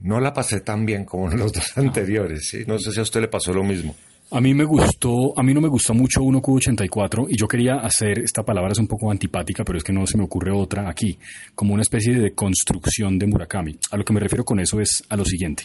no 0.01 0.19
la 0.19 0.33
pasé 0.33 0.59
tan 0.61 0.85
bien 0.85 1.03
como 1.05 1.31
en 1.31 1.39
los 1.39 1.51
dos 1.51 1.75
anteriores. 1.79 2.47
¿sí? 2.47 2.63
No 2.67 2.77
sé 2.77 2.91
si 2.91 2.99
a 2.99 3.01
usted 3.03 3.21
le 3.21 3.27
pasó 3.27 3.51
lo 3.53 3.63
mismo. 3.63 3.95
A 4.29 4.41
mí 4.41 4.53
me 4.53 4.65
gustó, 4.65 5.39
a 5.39 5.41
mí 5.41 5.53
no 5.53 5.61
me 5.61 5.69
gustó 5.69 5.93
mucho 5.93 6.19
1Q84 6.19 7.27
y 7.29 7.37
yo 7.37 7.47
quería 7.47 7.75
hacer, 7.75 8.19
esta 8.19 8.43
palabra 8.43 8.73
es 8.73 8.77
un 8.77 8.87
poco 8.87 9.09
antipática, 9.09 9.63
pero 9.63 9.77
es 9.77 9.85
que 9.85 9.93
no 9.93 10.05
se 10.05 10.17
me 10.17 10.25
ocurre 10.25 10.51
otra 10.51 10.89
aquí, 10.89 11.17
como 11.55 11.73
una 11.73 11.83
especie 11.83 12.13
de 12.13 12.33
construcción 12.33 13.17
de 13.17 13.25
Murakami. 13.25 13.79
A 13.89 13.95
lo 13.95 14.03
que 14.03 14.11
me 14.11 14.19
refiero 14.19 14.43
con 14.43 14.59
eso 14.59 14.81
es 14.81 15.01
a 15.07 15.15
lo 15.15 15.23
siguiente. 15.23 15.63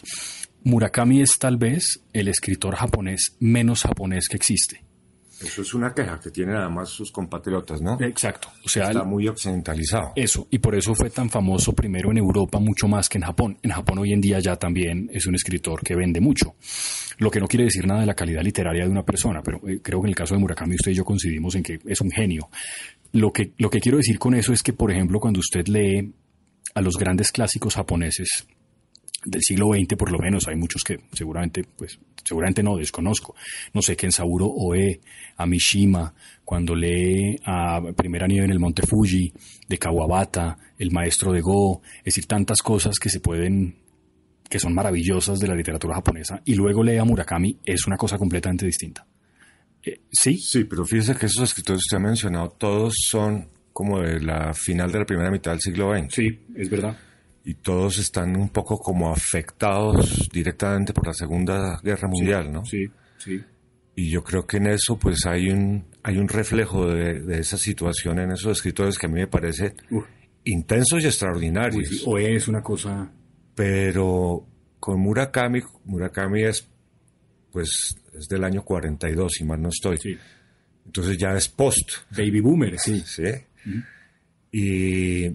Murakami 0.63 1.21
es 1.21 1.31
tal 1.37 1.57
vez 1.57 1.99
el 2.13 2.29
escritor 2.29 2.75
japonés 2.75 3.35
menos 3.41 3.81
japonés 3.81 4.29
que 4.29 4.37
existe. 4.37 4.81
Eso 5.43 5.61
es 5.61 5.73
una 5.73 5.93
queja 5.93 6.19
que 6.19 6.31
tienen 6.31 6.55
además 6.55 6.89
sus 6.89 7.11
compatriotas, 7.11 7.81
¿no? 7.81 7.97
Exacto. 8.01 8.49
O 8.63 8.69
sea, 8.69 8.87
Está 8.87 9.03
muy 9.03 9.27
occidentalizado. 9.27 10.13
Eso, 10.15 10.47
y 10.49 10.59
por 10.59 10.75
eso 10.75 10.95
fue 10.95 11.09
tan 11.09 11.29
famoso 11.29 11.73
primero 11.73 12.11
en 12.11 12.17
Europa 12.17 12.59
mucho 12.59 12.87
más 12.87 13.09
que 13.09 13.17
en 13.17 13.25
Japón. 13.25 13.57
En 13.61 13.71
Japón 13.71 13.99
hoy 13.99 14.13
en 14.13 14.21
día 14.21 14.39
ya 14.39 14.55
también 14.55 15.09
es 15.11 15.25
un 15.27 15.35
escritor 15.35 15.81
que 15.81 15.95
vende 15.95 16.21
mucho. 16.21 16.55
Lo 17.17 17.29
que 17.29 17.39
no 17.39 17.47
quiere 17.47 17.65
decir 17.65 17.85
nada 17.85 18.01
de 18.01 18.05
la 18.05 18.15
calidad 18.15 18.41
literaria 18.41 18.85
de 18.85 18.89
una 18.89 19.03
persona, 19.03 19.41
pero 19.43 19.57
eh, 19.67 19.79
creo 19.81 20.01
que 20.01 20.07
en 20.07 20.09
el 20.09 20.15
caso 20.15 20.33
de 20.35 20.39
Murakami 20.39 20.75
usted 20.75 20.91
y 20.91 20.95
yo 20.95 21.05
coincidimos 21.05 21.55
en 21.55 21.63
que 21.63 21.79
es 21.85 22.01
un 22.01 22.11
genio. 22.11 22.49
Lo 23.11 23.31
que, 23.31 23.53
lo 23.57 23.69
que 23.69 23.79
quiero 23.79 23.97
decir 23.97 24.17
con 24.17 24.33
eso 24.33 24.53
es 24.53 24.63
que, 24.63 24.73
por 24.73 24.91
ejemplo, 24.91 25.19
cuando 25.19 25.39
usted 25.39 25.67
lee 25.67 26.13
a 26.73 26.81
los 26.81 26.97
grandes 26.97 27.31
clásicos 27.31 27.75
japoneses 27.75 28.47
del 29.25 29.41
siglo 29.41 29.67
XX, 29.73 29.95
por 29.97 30.11
lo 30.11 30.19
menos, 30.19 30.47
hay 30.47 30.55
muchos 30.55 30.83
que 30.83 30.99
seguramente, 31.13 31.63
pues, 31.63 31.99
seguramente 32.23 32.63
no, 32.63 32.77
desconozco. 32.77 33.35
No 33.73 33.81
sé, 33.81 33.95
Kensaburo 33.95 34.47
Oe, 34.47 35.01
a 35.37 35.45
Mishima, 35.45 36.13
cuando 36.43 36.75
lee 36.75 37.37
a 37.45 37.81
Primera 37.95 38.27
Nieve 38.27 38.45
en 38.45 38.51
el 38.51 38.59
Monte 38.59 38.85
Fuji, 38.85 39.33
de 39.67 39.77
Kawabata, 39.77 40.57
El 40.77 40.91
Maestro 40.91 41.31
de 41.31 41.41
Go, 41.41 41.81
es 41.99 42.05
decir, 42.15 42.25
tantas 42.25 42.61
cosas 42.61 42.99
que 42.99 43.09
se 43.09 43.19
pueden, 43.19 43.75
que 44.49 44.59
son 44.59 44.73
maravillosas 44.73 45.39
de 45.39 45.47
la 45.47 45.55
literatura 45.55 45.95
japonesa, 45.95 46.41
y 46.45 46.55
luego 46.55 46.83
lee 46.83 46.97
a 46.97 47.05
Murakami, 47.05 47.59
es 47.65 47.87
una 47.87 47.97
cosa 47.97 48.17
completamente 48.17 48.65
distinta. 48.65 49.05
Eh, 49.83 50.01
¿Sí? 50.11 50.37
Sí, 50.37 50.63
pero 50.63 50.85
fíjese 50.85 51.15
que 51.15 51.25
esos 51.25 51.43
escritores 51.43 51.81
que 51.81 51.95
usted 51.95 51.97
ha 51.97 52.07
mencionado, 52.07 52.49
todos 52.49 52.93
son 53.05 53.49
como 53.73 53.99
de 53.99 54.21
la 54.21 54.53
final 54.53 54.91
de 54.91 54.99
la 54.99 55.05
primera 55.05 55.31
mitad 55.31 55.51
del 55.51 55.59
siglo 55.59 55.97
XX. 55.97 56.13
Sí, 56.13 56.39
es 56.55 56.69
verdad. 56.69 56.95
Y 57.45 57.55
todos 57.55 57.97
están 57.97 58.35
un 58.37 58.49
poco 58.49 58.77
como 58.77 59.11
afectados 59.11 60.29
directamente 60.31 60.93
por 60.93 61.07
la 61.07 61.13
Segunda 61.13 61.79
Guerra 61.83 62.07
Mundial, 62.07 62.51
¿no? 62.51 62.65
Sí, 62.65 62.85
sí. 63.17 63.41
Y 63.95 64.09
yo 64.09 64.23
creo 64.23 64.47
que 64.47 64.57
en 64.57 64.67
eso 64.67 64.97
pues 64.97 65.25
hay 65.25 65.49
un 65.49 65.85
hay 66.03 66.17
un 66.17 66.27
reflejo 66.27 66.87
de, 66.87 67.21
de 67.21 67.39
esa 67.39 67.57
situación 67.57 68.19
en 68.19 68.31
esos 68.31 68.57
escritores 68.57 68.97
que 68.97 69.07
a 69.07 69.09
mí 69.09 69.19
me 69.19 69.27
parece 69.27 69.75
Uf. 69.91 70.05
intensos 70.43 71.03
y 71.03 71.07
extraordinarios. 71.07 71.89
Uy, 71.89 71.97
sí, 71.97 72.03
o 72.05 72.17
es 72.17 72.47
una 72.47 72.61
cosa... 72.61 73.11
Pero 73.55 74.45
con 74.79 74.99
Murakami, 74.99 75.61
Murakami 75.85 76.43
es, 76.43 76.67
pues, 77.51 77.95
es 78.17 78.27
del 78.27 78.43
año 78.43 78.63
42, 78.63 79.31
si 79.31 79.45
mal 79.45 79.61
no 79.61 79.69
estoy. 79.69 79.97
Sí. 79.97 80.17
Entonces 80.85 81.17
ya 81.17 81.33
es 81.37 81.47
post, 81.47 81.91
Baby 82.11 82.41
boomer, 82.41 82.77
sí. 82.77 83.01
¿sí? 83.05 83.23
Y, 84.51 85.29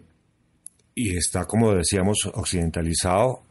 y 1.00 1.16
está, 1.16 1.44
como 1.44 1.72
decíamos, 1.74 2.18
occidentalizado. 2.34 3.44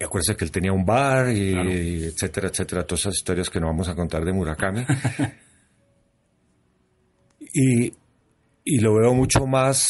Y 0.00 0.04
acuérdense 0.04 0.36
que 0.36 0.44
él 0.44 0.50
tenía 0.50 0.72
un 0.72 0.84
bar, 0.84 1.30
y, 1.30 1.52
Claro. 1.52 1.70
y 1.70 2.04
etcétera, 2.04 2.48
etcétera, 2.48 2.84
todas 2.84 3.02
esas 3.02 3.14
historias 3.14 3.48
que 3.48 3.60
no 3.60 3.68
vamos 3.68 3.86
a 3.88 3.94
contar 3.94 4.24
de 4.24 4.32
Murakami. 4.32 4.84
y, 7.54 7.92
y 8.64 8.78
lo 8.80 8.94
veo 8.94 9.14
mucho 9.14 9.46
más 9.46 9.88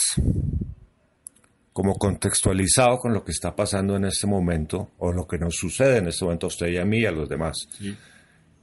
como 1.73 1.95
contextualizado 1.95 2.99
con 2.99 3.13
lo 3.15 3.25
que 3.25 3.33
está 3.33 3.57
pasando 3.57 3.97
en 3.97 4.05
este 4.05 4.27
momento, 4.27 4.91
o 4.99 5.13
lo 5.13 5.27
que 5.27 5.39
nos 5.39 5.57
sucede 5.57 5.99
en 5.99 6.09
este 6.09 6.25
momento 6.25 6.47
a 6.47 6.49
usted 6.49 6.69
y 6.69 6.77
a 6.77 6.85
mí 6.85 7.01
y 7.01 7.07
a 7.07 7.11
los 7.11 7.29
demás. 7.29 7.67
Sí. 7.79 7.97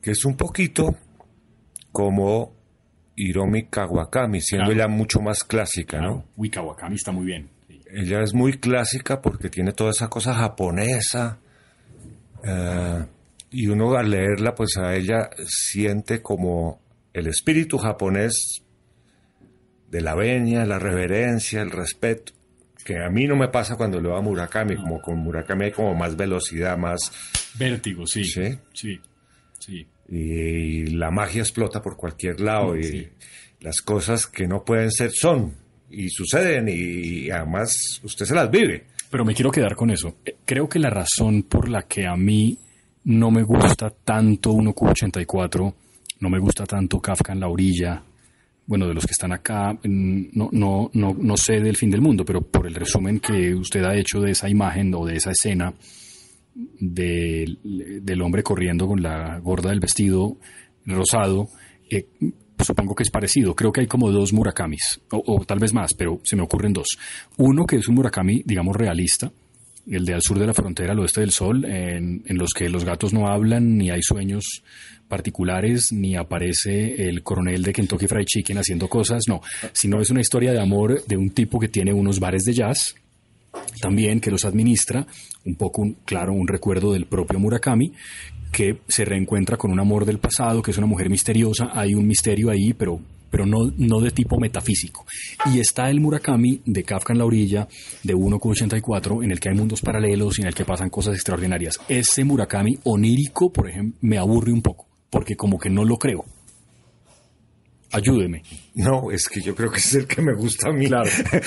Que 0.01 0.11
es 0.11 0.23
un 0.25 0.37
poquito 0.37 0.95
como 1.91 2.53
Hiromi 3.27 3.67
Kawakami, 3.67 4.41
siendo 4.41 4.65
Claro. 4.67 4.79
ella 4.79 4.87
mucho 4.87 5.19
más 5.21 5.43
clásica, 5.43 5.97
¿no? 5.97 6.07
Claro. 6.13 6.25
Uy, 6.37 6.49
Kawakami 6.49 6.95
está 6.95 7.11
muy 7.11 7.25
bien. 7.25 7.49
Sí. 7.67 7.81
Ella 7.93 8.21
es 8.21 8.33
muy 8.33 8.53
clásica 8.59 9.21
porque 9.21 9.49
tiene 9.49 9.73
toda 9.73 9.91
esa 9.91 10.07
cosa 10.09 10.33
japonesa. 10.33 11.37
eh, 12.43 13.05
y 13.51 13.67
uno 13.67 13.93
al 13.95 14.09
leerla, 14.09 14.55
pues 14.55 14.77
a 14.77 14.95
ella 14.95 15.29
siente 15.45 16.21
como 16.21 16.79
el 17.13 17.27
espíritu 17.27 17.77
japonés 17.77 18.61
de 19.89 20.01
la 20.01 20.15
venia, 20.15 20.65
la 20.65 20.79
reverencia, 20.79 21.61
el 21.61 21.69
respeto, 21.69 22.31
que 22.85 22.97
a 23.03 23.09
mí 23.09 23.25
no 23.25 23.35
me 23.35 23.49
pasa 23.49 23.75
cuando 23.75 23.99
leo 24.01 24.15
a 24.15 24.21
Murakami, 24.21 24.75
como 24.77 25.01
con 25.01 25.19
Murakami 25.19 25.65
hay 25.65 25.71
como 25.71 25.93
más 25.93 26.15
velocidad, 26.15 26.77
más... 26.77 27.11
Vértigo, 27.59 28.07
sí. 28.07 28.23
Sí. 28.23 28.57
Sí. 28.73 28.99
Sí. 29.59 29.85
Y 30.11 30.87
la 30.87 31.09
magia 31.09 31.41
explota 31.41 31.81
por 31.81 31.95
cualquier 31.95 32.41
lado 32.41 32.77
y 32.77 33.07
las 33.61 33.81
cosas 33.81 34.27
que 34.27 34.45
no 34.45 34.63
pueden 34.63 34.91
ser 34.91 35.11
son 35.11 35.55
y 35.89 36.09
suceden 36.09 36.67
y, 36.69 37.29
además 37.31 37.73
usted 38.03 38.25
se 38.25 38.35
las 38.35 38.51
vive. 38.51 38.87
Pero 39.09 39.23
me 39.23 39.33
quiero 39.33 39.51
quedar 39.51 39.75
con 39.75 39.89
eso. 39.89 40.17
Eh, 40.25 40.35
Creo 40.45 40.67
que 40.67 40.79
la 40.79 40.89
razón 40.89 41.43
por 41.43 41.69
la 41.69 41.83
que 41.83 42.05
a 42.05 42.15
mí 42.17 42.57
no 43.05 43.31
me 43.31 43.43
gusta 43.43 43.89
tanto 43.89 44.51
1Q84, 44.51 45.73
no 46.19 46.29
me 46.29 46.39
gusta 46.39 46.65
tanto 46.65 46.99
Kafka 46.99 47.31
en 47.31 47.39
la 47.39 47.47
orilla, 47.47 48.03
bueno, 48.67 48.87
de 48.87 48.93
los 48.93 49.05
que 49.05 49.11
están 49.11 49.31
acá, 49.33 49.77
no, 49.83 50.49
no, 50.51 50.91
no, 50.93 51.15
no 51.17 51.37
sé 51.37 51.59
del 51.61 51.77
fin 51.77 51.89
del 51.89 52.01
mundo, 52.01 52.23
pero 52.25 52.41
por 52.41 52.67
el 52.67 52.75
resumen 52.75 53.19
que 53.19 53.55
usted 53.55 53.83
ha 53.83 53.95
hecho 53.95 54.19
de 54.19 54.31
esa 54.31 54.49
imagen 54.49 54.93
o 54.93 55.05
de 55.05 55.15
esa 55.15 55.31
escena 55.31 55.73
del, 56.53 57.59
del 58.03 58.21
hombre 58.21 58.43
corriendo 58.43 58.87
con 58.87 59.01
la 59.01 59.39
gorda 59.39 59.69
del 59.69 59.79
vestido 59.79 60.37
rosado, 60.85 61.47
eh, 61.89 62.07
supongo 62.59 62.95
que 62.95 63.03
es 63.03 63.11
parecido. 63.11 63.55
Creo 63.55 63.71
que 63.71 63.81
hay 63.81 63.87
como 63.87 64.11
dos 64.11 64.33
Murakamis, 64.33 65.01
o, 65.11 65.23
o 65.25 65.45
tal 65.45 65.59
vez 65.59 65.73
más, 65.73 65.93
pero 65.93 66.19
se 66.23 66.35
me 66.35 66.43
ocurren 66.43 66.73
dos. 66.73 66.87
Uno 67.37 67.65
que 67.65 67.77
es 67.77 67.87
un 67.87 67.95
Murakami, 67.95 68.43
digamos, 68.45 68.75
realista, 68.75 69.31
el 69.89 70.05
de 70.05 70.13
al 70.13 70.21
sur 70.21 70.37
de 70.37 70.45
la 70.45 70.53
frontera, 70.53 70.93
al 70.93 70.99
oeste 70.99 71.21
del 71.21 71.31
sol, 71.31 71.65
en, 71.65 72.23
en 72.25 72.37
los 72.37 72.51
que 72.53 72.69
los 72.69 72.85
gatos 72.85 73.13
no 73.13 73.27
hablan, 73.27 73.77
ni 73.77 73.89
hay 73.89 74.01
sueños 74.01 74.63
particulares, 75.07 75.91
ni 75.91 76.15
aparece 76.15 77.09
el 77.09 77.23
coronel 77.23 77.63
de 77.63 77.73
Kentucky 77.73 78.07
Fried 78.07 78.25
Chicken 78.25 78.59
haciendo 78.59 78.87
cosas, 78.87 79.23
no, 79.27 79.41
sino 79.73 79.99
es 79.99 80.09
una 80.09 80.21
historia 80.21 80.53
de 80.53 80.61
amor 80.61 81.03
de 81.05 81.17
un 81.17 81.31
tipo 81.31 81.59
que 81.59 81.67
tiene 81.67 81.93
unos 81.93 82.19
bares 82.19 82.43
de 82.43 82.53
jazz, 82.53 82.95
también 83.81 84.19
que 84.19 84.31
los 84.31 84.45
administra, 84.45 85.05
un 85.45 85.55
poco, 85.55 85.81
un- 85.81 85.97
claro, 86.05 86.33
un 86.33 86.47
recuerdo 86.47 86.93
del 86.93 87.05
propio 87.05 87.39
Murakami, 87.39 87.93
que 88.51 88.79
se 88.87 89.05
reencuentra 89.05 89.57
con 89.57 89.71
un 89.71 89.79
amor 89.79 90.05
del 90.05 90.19
pasado, 90.19 90.61
que 90.61 90.71
es 90.71 90.77
una 90.77 90.87
mujer 90.87 91.09
misteriosa, 91.09 91.69
hay 91.73 91.93
un 91.93 92.05
misterio 92.05 92.49
ahí, 92.49 92.73
pero, 92.73 92.99
pero 93.29 93.45
no, 93.45 93.59
no 93.77 94.01
de 94.01 94.11
tipo 94.11 94.37
metafísico. 94.39 95.05
Y 95.53 95.59
está 95.59 95.89
el 95.89 96.01
Murakami 96.01 96.61
de 96.65 96.83
Kafka 96.83 97.13
en 97.13 97.19
la 97.19 97.25
orilla, 97.25 97.67
de 98.03 98.13
1Q84, 98.13 99.23
en 99.23 99.31
el 99.31 99.39
que 99.39 99.49
hay 99.49 99.55
mundos 99.55 99.81
paralelos 99.81 100.37
y 100.37 100.41
en 100.41 100.47
el 100.49 100.53
que 100.55 100.65
pasan 100.65 100.89
cosas 100.89 101.15
extraordinarias. 101.15 101.79
Ese 101.87 102.23
Murakami 102.25 102.77
onírico, 102.83 103.51
por 103.51 103.69
ejemplo, 103.69 103.97
me 104.01 104.17
aburre 104.17 104.51
un 104.51 104.61
poco, 104.61 104.87
porque 105.09 105.35
como 105.35 105.57
que 105.57 105.69
no 105.69 105.85
lo 105.85 105.95
creo. 105.97 106.25
Ayúdeme. 107.93 108.43
No, 108.75 109.11
es 109.11 109.27
que 109.27 109.41
yo 109.41 109.53
creo 109.55 109.69
que 109.69 109.79
es 109.79 109.93
el 109.95 110.07
que 110.07 110.21
me 110.21 110.33
gusta 110.33 110.69
a 110.69 110.73
mí. 110.73 110.87
Claro. 110.87 111.09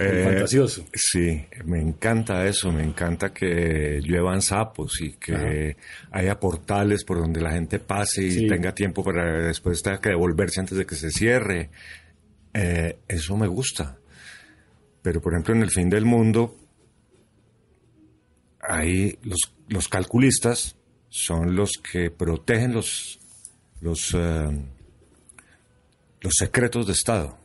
Eh, 0.00 0.22
fantasioso. 0.22 0.84
Sí, 0.94 1.44
me 1.64 1.80
encanta 1.80 2.46
eso, 2.46 2.70
me 2.70 2.84
encanta 2.84 3.34
que 3.34 3.98
lluevan 4.00 4.40
sapos 4.42 5.00
y 5.00 5.14
que 5.14 5.76
haya 6.12 6.38
portales 6.38 7.02
por 7.02 7.18
donde 7.18 7.40
la 7.40 7.50
gente 7.50 7.80
pase 7.80 8.22
y 8.22 8.30
Sí. 8.30 8.46
tenga 8.46 8.72
tiempo 8.72 9.02
para 9.02 9.44
después 9.48 9.82
tenga 9.82 10.00
que 10.00 10.10
devolverse 10.10 10.60
antes 10.60 10.78
de 10.78 10.86
que 10.86 10.94
se 10.94 11.10
cierre. 11.10 11.70
Eh, 12.54 12.96
eso 13.08 13.36
me 13.36 13.48
gusta. 13.48 13.98
Pero 15.02 15.20
por 15.20 15.32
ejemplo 15.32 15.52
en 15.56 15.62
el 15.62 15.70
fin 15.70 15.90
del 15.90 16.04
mundo, 16.04 16.54
ahí 18.60 19.18
los, 19.24 19.52
los 19.68 19.88
calculistas 19.88 20.76
son 21.08 21.56
los 21.56 21.72
que 21.72 22.12
protegen 22.12 22.72
los, 22.72 23.18
los, 23.80 24.14
eh, 24.14 24.48
los 26.20 26.34
secretos 26.36 26.86
de 26.86 26.92
Estado 26.92 27.38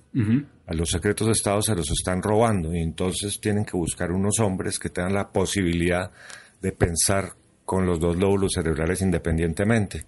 a 0.68 0.74
los 0.74 0.90
secretos 0.90 1.28
de 1.28 1.34
Estado 1.34 1.62
se 1.62 1.76
los 1.76 1.90
están 1.90 2.22
robando 2.22 2.74
y 2.74 2.80
entonces 2.80 3.40
tienen 3.42 3.66
que 3.66 3.76
buscar 3.76 4.12
unos 4.12 4.40
hombres 4.40 4.78
que 4.78 4.90
tengan 4.90 5.14
la 5.14 5.32
posibilidad 5.32 6.12
de 6.62 6.72
pensar 6.72 7.34
con 7.66 7.86
los 7.86 8.00
dos 8.00 8.16
lóbulos 8.18 8.52
cerebrales 8.54 9.02
independientemente. 9.02 10.06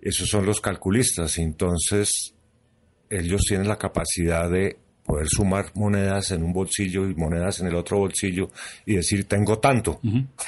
Esos 0.00 0.28
son 0.28 0.46
los 0.46 0.60
calculistas 0.60 1.38
y 1.38 1.42
entonces 1.42 2.34
ellos 3.10 3.42
tienen 3.46 3.68
la 3.68 3.76
capacidad 3.76 4.50
de 4.50 4.78
poder 5.04 5.28
sumar 5.28 5.70
monedas 5.74 6.30
en 6.30 6.42
un 6.42 6.52
bolsillo 6.52 7.06
y 7.06 7.14
monedas 7.14 7.60
en 7.60 7.66
el 7.66 7.74
otro 7.74 7.98
bolsillo 7.98 8.50
y 8.86 8.96
decir 8.96 9.28
tengo 9.28 9.58
tanto. 9.58 10.00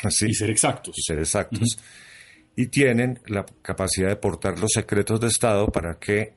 Así 0.03 0.27
Y 0.31 0.35
ser 0.35 0.51
exactos. 0.51 0.95
y 0.99 1.03
ser 1.03 1.19
exactos. 1.19 1.79
Y 2.57 2.69
tienen 2.69 3.21
la 3.27 3.45
capacidad 3.61 4.09
de 4.09 4.17
portar 4.17 4.59
los 4.59 4.71
secretos 4.73 5.21
de 5.21 5.29
Estado 5.29 5.67
para 5.69 5.99
que 5.99 6.35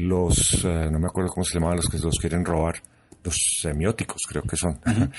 los, 0.00 0.64
eh, 0.64 0.88
no 0.90 0.98
me 0.98 1.06
acuerdo 1.06 1.30
cómo 1.30 1.44
se 1.44 1.54
llamaban 1.54 1.76
los 1.76 1.88
que 1.88 1.98
los 1.98 2.18
quieren 2.18 2.44
robar, 2.44 2.82
los 3.22 3.36
semióticos 3.60 4.22
creo 4.28 4.42
que 4.42 4.56
son. 4.56 4.78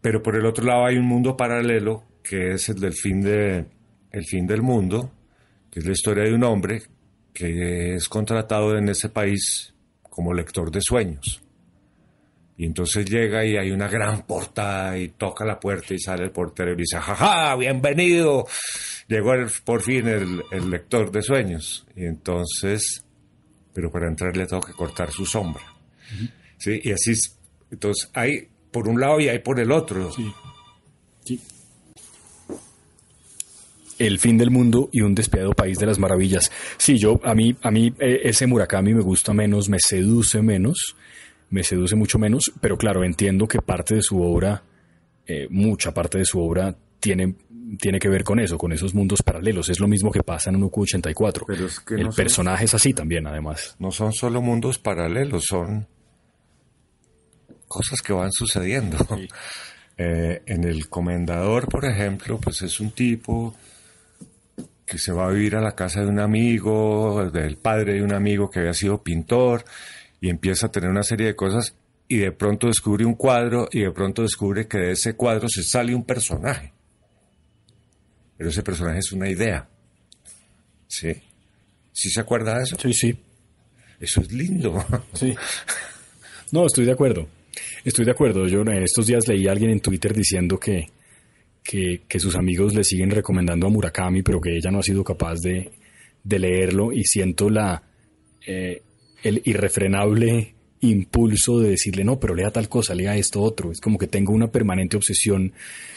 Pero 0.00 0.22
por 0.22 0.36
el 0.36 0.46
otro 0.46 0.64
lado 0.64 0.86
hay 0.86 0.96
un 0.96 1.06
mundo 1.06 1.36
paralelo 1.36 2.04
que 2.22 2.52
es 2.52 2.68
el 2.68 2.80
del 2.80 2.92
fin, 2.92 3.20
de, 3.20 3.66
el 4.10 4.24
fin 4.24 4.46
del 4.46 4.62
mundo, 4.62 5.10
que 5.70 5.80
es 5.80 5.86
la 5.86 5.92
historia 5.92 6.24
de 6.24 6.34
un 6.34 6.44
hombre 6.44 6.82
que 7.32 7.94
es 7.94 8.08
contratado 8.08 8.76
en 8.76 8.88
ese 8.88 9.08
país 9.08 9.74
como 10.02 10.34
lector 10.34 10.70
de 10.70 10.80
sueños. 10.80 11.42
Y 12.56 12.66
entonces 12.66 13.08
llega 13.08 13.44
y 13.44 13.56
hay 13.56 13.70
una 13.70 13.86
gran 13.86 14.22
portada 14.22 14.98
y 14.98 15.10
toca 15.10 15.44
la 15.44 15.60
puerta 15.60 15.94
y 15.94 15.98
sale 16.00 16.24
el 16.24 16.32
portero 16.32 16.72
y 16.72 16.76
dice, 16.76 16.98
jaja, 16.98 17.54
bienvenido. 17.54 18.46
Llegó 19.08 19.32
el- 19.34 19.48
por 19.64 19.82
fin 19.82 20.06
el, 20.06 20.42
el 20.52 20.70
lector 20.70 21.10
de 21.10 21.22
sueños. 21.22 21.86
Y 21.96 22.04
entonces, 22.04 23.02
pero 23.74 23.90
para 23.90 24.06
entrar 24.08 24.36
le 24.36 24.46
tengo 24.46 24.62
que 24.62 24.72
cortar 24.72 25.10
su 25.10 25.24
sombra. 25.26 25.62
¿Sí? 26.58 26.80
Y 26.82 26.92
así, 26.92 27.12
es. 27.12 27.36
entonces 27.70 28.10
hay 28.14 28.48
por 28.70 28.86
un 28.88 29.00
lado 29.00 29.18
y 29.20 29.28
hay 29.28 29.38
por 29.40 29.58
el 29.60 29.72
otro. 29.72 30.12
Sí. 30.12 30.30
Sí. 31.24 31.40
El 33.98 34.18
fin 34.20 34.38
del 34.38 34.50
mundo 34.50 34.88
y 34.92 35.00
un 35.00 35.14
despiadado 35.14 35.52
país 35.54 35.78
de 35.78 35.86
las 35.86 35.98
maravillas. 35.98 36.52
Sí, 36.76 36.98
yo, 36.98 37.20
a 37.24 37.34
mí, 37.34 37.56
a 37.62 37.70
mí 37.72 37.92
eh, 37.98 38.20
ese 38.24 38.46
Murakami 38.46 38.94
me 38.94 39.00
gusta 39.02 39.32
menos, 39.32 39.68
me 39.68 39.78
seduce 39.80 40.40
menos, 40.40 40.94
me 41.50 41.64
seduce 41.64 41.96
mucho 41.96 42.18
menos, 42.18 42.52
pero 42.60 42.76
claro, 42.76 43.02
entiendo 43.02 43.48
que 43.48 43.60
parte 43.60 43.96
de 43.96 44.02
su 44.02 44.22
obra, 44.22 44.62
eh, 45.26 45.48
mucha 45.50 45.92
parte 45.92 46.18
de 46.18 46.24
su 46.24 46.40
obra 46.40 46.76
tiene, 47.00 47.34
tiene 47.78 47.98
que 47.98 48.08
ver 48.08 48.24
con 48.24 48.40
eso, 48.40 48.56
con 48.56 48.72
esos 48.72 48.94
mundos 48.94 49.22
paralelos. 49.22 49.68
Es 49.68 49.80
lo 49.80 49.88
mismo 49.88 50.10
que 50.10 50.22
pasa 50.22 50.50
en 50.50 50.56
1Q84. 50.62 51.44
Pero 51.46 51.66
es 51.66 51.80
que 51.80 51.94
El 51.94 52.04
no 52.04 52.12
son- 52.12 52.16
personaje 52.16 52.64
es 52.64 52.74
así 52.74 52.94
también, 52.94 53.26
además. 53.26 53.76
No 53.78 53.90
son 53.90 54.12
solo 54.12 54.40
mundos 54.40 54.78
paralelos, 54.78 55.44
son 55.44 55.86
cosas 57.66 58.00
que 58.02 58.12
van 58.12 58.32
sucediendo. 58.32 58.96
Eh, 60.00 60.42
en 60.46 60.62
el 60.62 60.88
comendador, 60.88 61.66
por 61.68 61.84
ejemplo, 61.84 62.38
pues 62.38 62.62
es 62.62 62.78
un 62.78 62.92
tipo 62.92 63.56
que 64.86 64.96
se 64.96 65.10
va 65.10 65.26
a 65.26 65.30
vivir 65.32 65.56
a 65.56 65.60
la 65.60 65.72
casa 65.74 66.02
de 66.02 66.06
un 66.06 66.20
amigo, 66.20 67.28
del 67.32 67.56
padre 67.56 67.94
de 67.94 68.02
un 68.04 68.12
amigo 68.12 68.48
que 68.48 68.60
había 68.60 68.74
sido 68.74 69.02
pintor, 69.02 69.64
y 70.20 70.30
empieza 70.30 70.66
a 70.68 70.70
tener 70.70 70.88
una 70.88 71.02
serie 71.02 71.26
de 71.26 71.34
cosas, 71.34 71.74
y 72.06 72.18
de 72.18 72.30
pronto 72.30 72.68
descubre 72.68 73.04
un 73.04 73.14
cuadro, 73.16 73.68
y 73.72 73.80
de 73.80 73.90
pronto 73.90 74.22
descubre 74.22 74.68
que 74.68 74.78
de 74.78 74.92
ese 74.92 75.14
cuadro 75.16 75.48
se 75.48 75.64
sale 75.64 75.92
un 75.96 76.04
personaje. 76.04 76.72
Pero 78.38 78.48
ese 78.48 78.62
personaje 78.62 79.00
es 79.00 79.12
una 79.12 79.28
idea. 79.28 79.68
Sí. 80.86 81.12
¿Sí 81.92 82.08
se 82.08 82.20
acuerda 82.20 82.56
de 82.56 82.62
eso? 82.62 82.76
Sí, 82.80 82.94
sí. 82.94 83.18
Eso 84.00 84.20
es 84.22 84.32
lindo. 84.32 84.84
Sí. 85.12 85.34
No, 86.52 86.64
estoy 86.64 86.86
de 86.86 86.92
acuerdo. 86.92 87.28
Estoy 87.84 88.06
de 88.06 88.12
acuerdo. 88.12 88.46
Yo 88.46 88.62
en 88.62 88.84
estos 88.84 89.06
días 89.06 89.28
leí 89.28 89.46
a 89.46 89.52
alguien 89.52 89.70
en 89.70 89.80
Twitter 89.80 90.14
diciendo 90.14 90.58
que, 90.58 90.86
que, 91.62 92.02
que 92.08 92.20
sus 92.20 92.36
amigos 92.36 92.74
le 92.74 92.84
siguen 92.84 93.10
recomendando 93.10 93.66
a 93.66 93.70
Murakami, 93.70 94.22
pero 94.22 94.40
que 94.40 94.56
ella 94.56 94.70
no 94.70 94.78
ha 94.78 94.82
sido 94.82 95.04
capaz 95.04 95.40
de, 95.40 95.70
de 96.24 96.38
leerlo 96.38 96.92
y 96.92 97.04
siento 97.04 97.50
la 97.50 97.82
eh, 98.46 98.82
el 99.22 99.42
irrefrenable 99.44 100.54
impulso 100.80 101.58
de 101.60 101.70
decirle 101.70 102.04
no, 102.04 102.18
pero 102.20 102.34
lea 102.34 102.50
tal 102.50 102.68
cosa, 102.68 102.94
lea 102.94 103.16
esto 103.16 103.40
otro. 103.40 103.72
Es 103.72 103.80
como 103.80 103.98
que 103.98 104.06
tengo 104.06 104.32
una 104.32 104.48
permanente 104.48 104.96
obsesión 104.96 105.52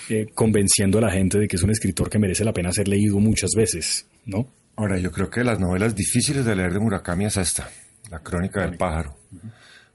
eh, 0.10 0.28
convenciendo 0.34 0.98
a 0.98 1.02
la 1.02 1.12
gente 1.12 1.38
de 1.40 1.48
que 1.48 1.56
es 1.56 1.64
un 1.64 1.72
escritor 1.72 2.10
que 2.10 2.20
merece 2.20 2.44
la 2.44 2.54
pena 2.54 2.72
ser 2.72 2.88
leído 2.88 3.20
muchas 3.20 3.52
veces, 3.56 4.08
¿no? 4.26 4.48
Ahora, 4.76 4.98
yo 4.98 5.12
creo 5.12 5.30
que 5.30 5.44
las 5.44 5.60
novelas 5.60 5.96
difíciles 5.96 6.46
de 6.46 6.56
leer 6.56 6.74
de 6.74 6.80
Murakami 6.80 7.26
es 7.26 7.38
esta, 7.38 7.70
La 8.10 8.20
Crónica 8.20 8.62
del 8.62 8.78
Pájaro. 8.78 9.16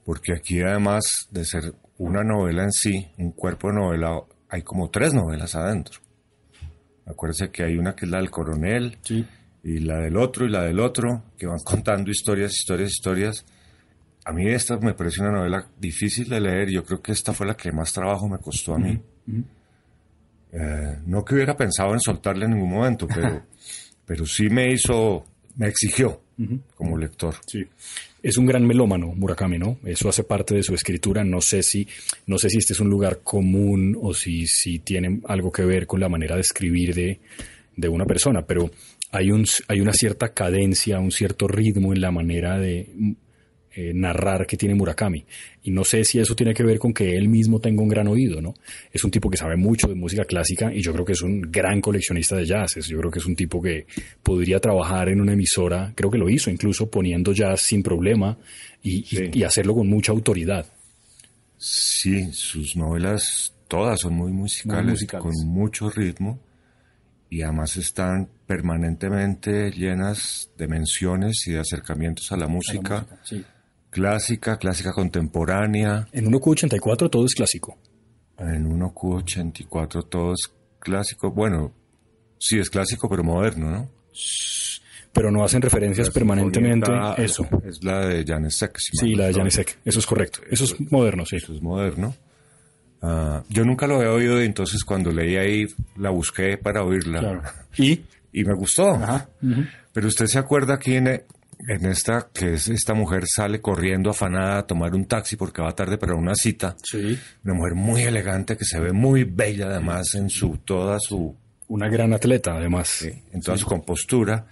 Porque 0.04 0.32
aquí, 0.34 0.60
además 0.60 1.04
de 1.30 1.44
ser 1.44 1.74
una 1.98 2.22
novela 2.22 2.62
en 2.62 2.70
sí, 2.72 3.06
un 3.18 3.32
cuerpo 3.32 3.68
de 3.68 3.74
novela, 3.74 4.20
hay 4.48 4.62
como 4.62 4.90
tres 4.90 5.12
novelas 5.14 5.54
adentro. 5.56 5.98
Acuérdense 7.06 7.50
que 7.50 7.62
hay 7.64 7.76
una 7.76 7.94
que 7.96 8.04
es 8.04 8.10
la 8.10 8.18
del 8.18 8.30
coronel, 8.30 8.98
Sí. 9.02 9.24
y 9.64 9.78
la 9.80 9.98
del 9.98 10.16
otro, 10.16 10.46
y 10.46 10.50
la 10.50 10.62
del 10.62 10.78
otro, 10.78 11.24
que 11.38 11.46
van 11.46 11.58
contando 11.64 12.10
historias, 12.10 12.52
historias, 12.54 12.90
historias. 12.92 13.44
A 14.26 14.32
mí 14.32 14.48
esta 14.48 14.76
me 14.78 14.92
parece 14.92 15.20
una 15.20 15.30
novela 15.30 15.64
difícil 15.78 16.28
de 16.28 16.40
leer. 16.40 16.68
Yo 16.68 16.84
creo 16.84 17.00
que 17.00 17.12
esta 17.12 17.32
fue 17.32 17.46
la 17.46 17.56
que 17.56 17.70
más 17.70 17.92
trabajo 17.92 18.28
me 18.28 18.38
costó 18.38 18.74
a 18.74 18.78
mí. 18.78 19.00
Eh, 20.50 20.98
no 21.06 21.24
que 21.24 21.36
hubiera 21.36 21.56
pensado 21.56 21.92
en 21.92 22.00
soltarla 22.00 22.46
en 22.46 22.50
ningún 22.54 22.70
momento, 22.70 23.06
pero, 23.14 23.46
pero 24.04 24.26
sí 24.26 24.48
me 24.48 24.72
hizo, 24.72 25.24
me 25.54 25.68
exigió 25.68 26.22
como 26.74 26.98
lector. 26.98 27.36
Sí. 27.46 27.64
Es 28.20 28.36
un 28.36 28.46
gran 28.46 28.66
melómano, 28.66 29.12
Murakami, 29.14 29.58
¿no? 29.58 29.78
Eso 29.84 30.08
hace 30.08 30.24
parte 30.24 30.56
de 30.56 30.64
su 30.64 30.74
escritura. 30.74 31.22
No 31.22 31.40
sé 31.40 31.62
si, 31.62 31.86
no 32.26 32.36
sé 32.36 32.50
si 32.50 32.58
este 32.58 32.72
es 32.72 32.80
un 32.80 32.90
lugar 32.90 33.20
común 33.22 33.96
o 34.02 34.12
si, 34.12 34.48
si 34.48 34.80
tiene 34.80 35.20
algo 35.28 35.52
que 35.52 35.64
ver 35.64 35.86
con 35.86 36.00
la 36.00 36.08
manera 36.08 36.34
de 36.34 36.40
escribir 36.40 36.96
de, 36.96 37.20
de 37.76 37.88
una 37.88 38.04
persona, 38.04 38.44
pero 38.44 38.72
hay, 39.12 39.30
un, 39.30 39.46
hay 39.68 39.80
una 39.80 39.92
cierta 39.92 40.30
cadencia, 40.30 40.98
un 40.98 41.12
cierto 41.12 41.46
ritmo 41.46 41.92
en 41.92 42.00
la 42.00 42.10
manera 42.10 42.58
de 42.58 42.90
eh, 43.76 43.92
narrar 43.94 44.46
que 44.46 44.56
tiene 44.56 44.74
Murakami. 44.74 45.24
Y 45.62 45.70
no 45.70 45.84
sé 45.84 46.02
si 46.04 46.18
eso 46.18 46.34
tiene 46.34 46.54
que 46.54 46.62
ver 46.64 46.78
con 46.78 46.92
que 46.94 47.16
él 47.16 47.28
mismo 47.28 47.60
tenga 47.60 47.82
un 47.82 47.88
gran 47.88 48.08
oído, 48.08 48.40
¿no? 48.40 48.54
Es 48.90 49.04
un 49.04 49.10
tipo 49.10 49.28
que 49.30 49.36
sabe 49.36 49.54
mucho 49.56 49.86
de 49.86 49.94
música 49.94 50.24
clásica 50.24 50.72
y 50.72 50.80
yo 50.82 50.92
creo 50.92 51.04
que 51.04 51.12
es 51.12 51.22
un 51.22 51.42
gran 51.42 51.80
coleccionista 51.80 52.36
de 52.36 52.46
jazz. 52.46 52.74
Yo 52.86 52.98
creo 52.98 53.10
que 53.10 53.18
es 53.18 53.26
un 53.26 53.36
tipo 53.36 53.60
que 53.60 53.86
podría 54.22 54.58
trabajar 54.60 55.08
en 55.10 55.20
una 55.20 55.34
emisora, 55.34 55.92
creo 55.94 56.10
que 56.10 56.18
lo 56.18 56.28
hizo 56.30 56.50
incluso 56.50 56.90
poniendo 56.90 57.32
jazz 57.32 57.60
sin 57.60 57.82
problema 57.82 58.38
y, 58.82 59.00
y- 59.00 59.02
Sí. 59.04 59.30
y 59.34 59.42
hacerlo 59.42 59.74
con 59.74 59.88
mucha 59.88 60.12
autoridad. 60.12 60.66
Sí, 61.58 62.32
sus 62.32 62.76
novelas 62.76 63.52
todas 63.68 64.00
son 64.00 64.14
muy 64.14 64.32
musicales, 64.32 64.90
musicales. 64.92 65.22
con 65.24 65.48
mucho 65.48 65.90
ritmo 65.90 66.38
y 67.28 67.42
además 67.42 67.76
están 67.76 68.28
permanentemente 68.46 69.70
llenas 69.72 70.50
de 70.56 70.68
menciones 70.68 71.42
y 71.46 71.52
de 71.52 71.58
acercamientos 71.60 72.30
a 72.30 72.36
la 72.36 72.46
música, 72.46 73.06
Sí. 73.24 73.44
Clásica, 73.90 74.56
clásica 74.58 74.92
contemporánea. 74.92 76.06
En 76.12 76.30
1Q84 76.30 77.10
todo 77.10 77.26
es 77.26 77.34
clásico. 77.34 77.78
En 78.38 78.68
1Q84 78.68 80.08
todo 80.08 80.32
es 80.34 80.50
clásico. 80.78 81.30
Bueno, 81.30 81.72
sí 82.38 82.58
es 82.58 82.70
clásico, 82.70 83.08
pero 83.08 83.24
moderno, 83.24 83.70
¿no? 83.70 83.90
Pero 85.12 85.30
no 85.30 85.42
hacen 85.44 85.62
referencias 85.62 86.10
permanentemente. 86.10 86.86
Sinfonía, 86.86 87.14
Eso. 87.14 87.48
Es 87.64 87.82
la 87.82 88.06
de 88.06 88.24
Janesek. 88.24 88.76
si 88.78 88.96
Sí, 88.96 89.14
la 89.14 89.26
de. 89.26 89.34
Janesek. 89.34 89.78
Eso 89.84 89.98
es 89.98 90.06
correcto. 90.06 90.40
Eso 90.50 90.64
es 90.64 90.78
moderno, 90.90 91.24
sí. 91.24 91.36
Eso 91.36 91.54
es 91.54 91.62
moderno. 91.62 92.14
Ah, 93.00 93.42
yo 93.48 93.64
nunca 93.64 93.86
lo 93.86 93.96
había 93.96 94.10
oído 94.10 94.42
y 94.42 94.46
entonces 94.46 94.84
cuando 94.84 95.10
leí 95.10 95.36
ahí 95.36 95.66
la 95.96 96.10
busqué 96.10 96.58
para 96.58 96.84
oírla. 96.84 97.20
Claro. 97.20 97.42
Y 97.78 98.00
Y 98.32 98.44
me 98.44 98.54
gustó. 98.54 98.90
Ajá. 98.90 99.28
Pero 99.92 100.08
usted 100.08 100.26
se 100.26 100.38
acuerda 100.38 100.74
aquí 100.74 100.96
en, 100.96 101.22
en 101.58 101.86
esta, 101.86 102.28
que 102.32 102.54
es 102.54 102.68
esta 102.68 102.94
mujer 102.94 103.24
sale 103.26 103.60
corriendo 103.60 104.10
afanada 104.10 104.58
a 104.58 104.66
tomar 104.66 104.94
un 104.94 105.06
taxi 105.06 105.36
porque 105.36 105.62
va 105.62 105.74
tarde 105.74 105.98
para 105.98 106.14
una 106.14 106.34
cita. 106.34 106.76
Sí. 106.82 107.18
Una 107.44 107.54
mujer 107.54 107.74
muy 107.74 108.02
elegante 108.02 108.56
que 108.56 108.64
se 108.64 108.78
ve 108.78 108.92
muy 108.92 109.24
bella 109.24 109.66
además 109.66 110.14
en 110.14 110.30
su, 110.30 110.58
toda 110.58 110.98
su, 111.00 111.36
una 111.68 111.88
gran 111.88 112.12
atleta, 112.12 112.56
además. 112.56 113.02
en 113.02 113.40
toda 113.40 113.56
su 113.56 113.66
compostura. 113.66 114.46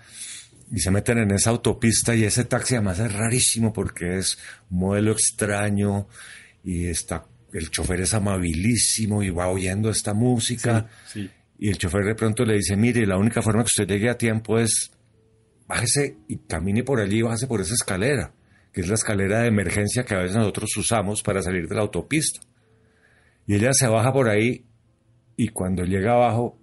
Y 0.72 0.80
se 0.80 0.90
meten 0.90 1.18
en 1.18 1.30
esa 1.30 1.50
autopista 1.50 2.14
y 2.14 2.24
ese 2.24 2.44
taxi 2.44 2.74
además 2.74 2.98
es 2.98 3.12
rarísimo 3.12 3.72
porque 3.72 4.18
es 4.18 4.38
un 4.70 4.78
modelo 4.78 5.12
extraño 5.12 6.08
y 6.64 6.86
está, 6.86 7.26
el 7.52 7.70
chofer 7.70 8.00
es 8.00 8.14
amabilísimo 8.14 9.22
y 9.22 9.30
va 9.30 9.48
oyendo 9.48 9.90
esta 9.90 10.14
música. 10.14 10.88
Sí. 11.06 11.30
Y 11.58 11.68
el 11.68 11.78
chofer 11.78 12.04
de 12.04 12.14
pronto 12.14 12.44
le 12.44 12.54
dice, 12.54 12.76
mire, 12.76 13.06
la 13.06 13.18
única 13.18 13.42
forma 13.42 13.62
que 13.62 13.82
usted 13.82 13.86
llegue 13.86 14.10
a 14.10 14.18
tiempo 14.18 14.58
es 14.58 14.90
bájese 15.66 16.16
y 16.28 16.36
camine 16.38 16.82
por 16.84 17.00
allí, 17.00 17.22
bájese 17.22 17.46
por 17.46 17.60
esa 17.60 17.74
escalera, 17.74 18.32
que 18.72 18.80
es 18.82 18.88
la 18.88 18.94
escalera 18.94 19.40
de 19.40 19.48
emergencia 19.48 20.04
que 20.04 20.14
a 20.14 20.18
veces 20.18 20.36
nosotros 20.36 20.76
usamos 20.76 21.22
para 21.22 21.42
salir 21.42 21.68
de 21.68 21.74
la 21.74 21.82
autopista. 21.82 22.40
Y 23.46 23.54
ella 23.54 23.72
se 23.72 23.86
baja 23.88 24.12
por 24.12 24.28
ahí 24.28 24.64
y 25.36 25.48
cuando 25.48 25.84
llega 25.84 26.12
abajo 26.12 26.58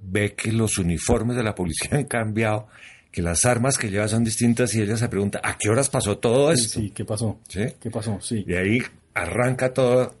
ve 0.00 0.34
que 0.34 0.52
los 0.52 0.78
uniformes 0.78 1.36
de 1.36 1.42
la 1.42 1.54
policía 1.54 1.90
han 1.92 2.04
cambiado, 2.04 2.68
que 3.10 3.22
las 3.22 3.44
armas 3.44 3.78
que 3.78 3.90
lleva 3.90 4.06
son 4.08 4.22
distintas 4.24 4.74
y 4.74 4.82
ella 4.82 4.96
se 4.96 5.08
pregunta, 5.08 5.40
¿a 5.42 5.56
qué 5.58 5.68
horas 5.70 5.88
pasó 5.90 6.18
todo 6.18 6.54
Sí, 6.54 6.62
esto? 6.64 6.80
sí, 6.80 6.90
¿qué 6.90 7.04
pasó? 7.04 7.38
¿Sí? 7.48 7.60
¿Qué 7.80 7.90
pasó? 7.90 8.20
Sí. 8.20 8.44
Y 8.46 8.54
ahí 8.54 8.78
arranca 9.14 9.72
toda, 9.72 10.12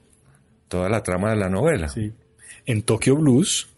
toda 0.68 0.88
la 0.88 1.02
trama 1.02 1.30
de 1.30 1.36
la 1.36 1.48
novela. 1.48 1.88
Sí. 1.88 2.12
En 2.66 2.82
Tokyo 2.82 3.16
Blues, 3.16 3.68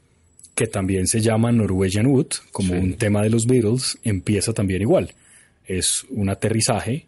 que 0.60 0.66
también 0.66 1.06
se 1.06 1.22
llama 1.22 1.50
Norwegian 1.52 2.06
Wood, 2.06 2.26
como 2.52 2.74
Sí. 2.74 2.80
un 2.80 2.92
tema 2.94 3.22
de 3.22 3.30
los 3.30 3.46
Beatles, 3.46 3.98
empieza 4.04 4.52
también 4.52 4.82
igual. 4.82 5.10
Es 5.64 6.04
un 6.10 6.28
aterrizaje. 6.28 7.06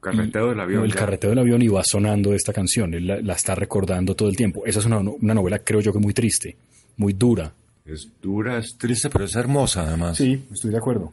Carreteo 0.00 0.50
del 0.50 0.60
avión. 0.60 0.84
El 0.84 0.92
ya. 0.92 0.96
carreteo 1.00 1.30
del 1.30 1.40
avión 1.40 1.60
y 1.60 1.66
va 1.66 1.82
sonando 1.82 2.34
esta 2.34 2.52
canción. 2.52 2.94
Él 2.94 3.08
la, 3.08 3.20
la 3.20 3.32
está 3.32 3.56
recordando 3.56 4.14
todo 4.14 4.28
el 4.28 4.36
tiempo. 4.36 4.64
Esa 4.64 4.78
es 4.78 4.86
una, 4.86 4.98
una 5.00 5.34
novela, 5.34 5.58
creo 5.58 5.80
yo, 5.80 5.92
que 5.92 5.98
muy 5.98 6.14
triste, 6.14 6.56
muy 6.96 7.14
dura. 7.14 7.52
Es 7.84 8.08
dura, 8.22 8.58
es 8.58 8.76
triste, 8.78 9.10
pero 9.10 9.24
es 9.24 9.34
hermosa 9.34 9.82
además. 9.88 10.20
estoy 10.20 10.70
de 10.70 10.76
acuerdo. 10.78 11.12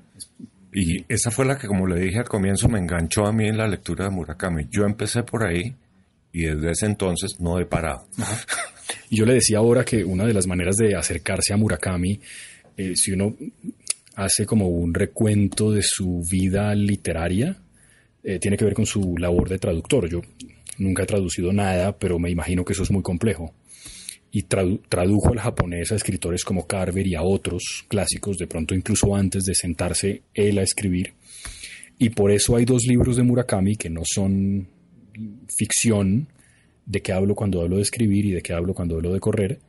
Y 0.74 1.04
esa 1.12 1.32
fue 1.32 1.46
la 1.46 1.58
que, 1.58 1.66
como 1.68 1.88
le 1.88 2.00
dije 2.00 2.20
al 2.20 2.30
comienzo, 2.30 2.70
me 2.70 2.78
enganchó 2.78 3.26
a 3.26 3.34
mí 3.34 3.48
en 3.48 3.58
la 3.58 3.68
lectura 3.68 4.06
de 4.06 4.12
Murakami. 4.12 4.68
Yo 4.70 4.86
empecé 4.86 5.24
por 5.24 5.44
ahí 5.44 5.74
y 6.34 6.44
desde 6.44 6.72
ese 6.72 6.86
entonces 6.86 7.40
no 7.40 7.60
he 7.60 7.66
parado. 7.66 8.08
Y 9.10 9.18
yo 9.18 9.26
le 9.26 9.34
decía 9.36 9.58
ahora 9.60 9.84
que 9.86 10.04
una 10.04 10.26
de 10.26 10.34
las 10.34 10.48
maneras 10.48 10.76
de 10.78 10.96
acercarse 10.96 11.54
a 11.54 11.58
Murakami, 11.58 12.20
eh, 12.78 12.96
si 12.96 13.12
uno 13.12 13.36
hace 14.16 14.46
como 14.46 14.68
un 14.68 14.94
recuento 14.94 15.72
de 15.72 15.82
su 15.84 16.22
vida 16.30 16.74
literaria, 16.76 17.58
eh, 18.24 18.40
tiene 18.40 18.58
que 18.58 18.66
ver 18.66 18.74
con 18.74 18.86
su 18.86 19.18
labor 19.18 19.50
de 19.50 19.58
traductor. 19.60 20.10
Yo 20.10 20.22
nunca 20.78 21.04
he 21.04 21.06
traducido 21.06 21.52
nada, 21.54 21.98
pero 21.98 22.20
me 22.20 22.30
imagino 22.30 22.64
que 22.64 22.74
eso 22.74 22.84
es 22.84 22.92
muy 22.92 23.02
complejo. 23.02 23.54
Y 24.32 24.44
tradu- 24.44 24.80
tradujo 24.88 25.30
al 25.34 25.40
japonés 25.40 25.92
a 25.92 25.96
escritores 25.96 26.44
como 26.46 26.66
Carver 26.66 27.06
y 27.06 27.16
a 27.16 27.22
otros 27.24 27.86
clásicos, 27.90 28.38
de 28.38 28.48
pronto 28.48 28.74
incluso 28.76 29.16
antes 29.16 29.44
de 29.44 29.56
sentarse 29.56 30.22
él 30.34 30.58
a 30.60 30.64
escribir. 30.64 31.14
Y 32.00 32.10
por 32.10 32.32
eso 32.32 32.56
hay 32.56 32.66
dos 32.66 32.84
libros 32.88 33.18
de 33.18 33.24
Murakami 33.24 33.76
que 33.76 33.90
no 33.90 34.02
son 34.06 34.68
ficción, 35.48 36.28
de 36.86 37.02
qué 37.02 37.14
hablo 37.14 37.36
cuando 37.36 37.62
hablo 37.62 37.78
de 37.78 37.84
escribir 37.84 38.26
y 38.26 38.32
de 38.32 38.42
qué 38.42 38.54
hablo 38.54 38.74
cuando 38.74 38.96
hablo 38.96 39.14
de 39.14 39.20
correr, 39.20 39.60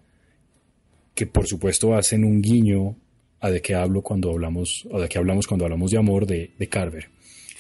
que 1.15 1.27
por 1.27 1.47
supuesto 1.47 1.95
hacen 1.95 2.25
un 2.25 2.41
guiño 2.41 2.97
a 3.41 3.51
de 3.51 3.61
qué 3.61 3.75
hablo 3.75 4.03
cuando 4.03 4.31
hablamos, 4.31 4.87
o 4.91 5.01
de 5.01 5.09
qué 5.09 5.19
hablamos 5.19 5.47
cuando 5.47 5.65
hablamos 5.65 5.91
de 5.91 5.99
amor 5.99 6.27
de, 6.27 6.51
de 6.59 6.69
Carver, 6.69 7.09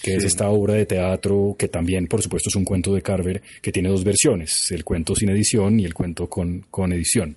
que 0.03 0.15
es 0.15 0.25
esta 0.25 0.49
obra 0.49 0.75
de 0.75 0.87
teatro 0.87 1.55
que 1.59 1.69
también, 1.69 2.07
por 2.07 2.23
supuesto, 2.23 2.49
es 2.49 2.57
un 2.57 2.65
cuento 2.65 2.95
de 2.95 3.03
Carver 3.03 3.43
que 3.61 3.73
tiene 3.73 3.89
dos 3.89 4.05
versiones, 4.05 4.71
el 4.71 4.85
cuento 4.85 5.15
sin 5.15 5.29
edición 5.31 5.81
y 5.81 5.85
el 5.85 5.95
cuento 5.95 6.29
con, 6.29 6.67
con 6.71 6.93
edición. 6.93 7.37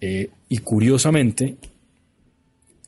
Eh, 0.00 0.30
y 0.48 0.58
curiosamente, 0.58 1.56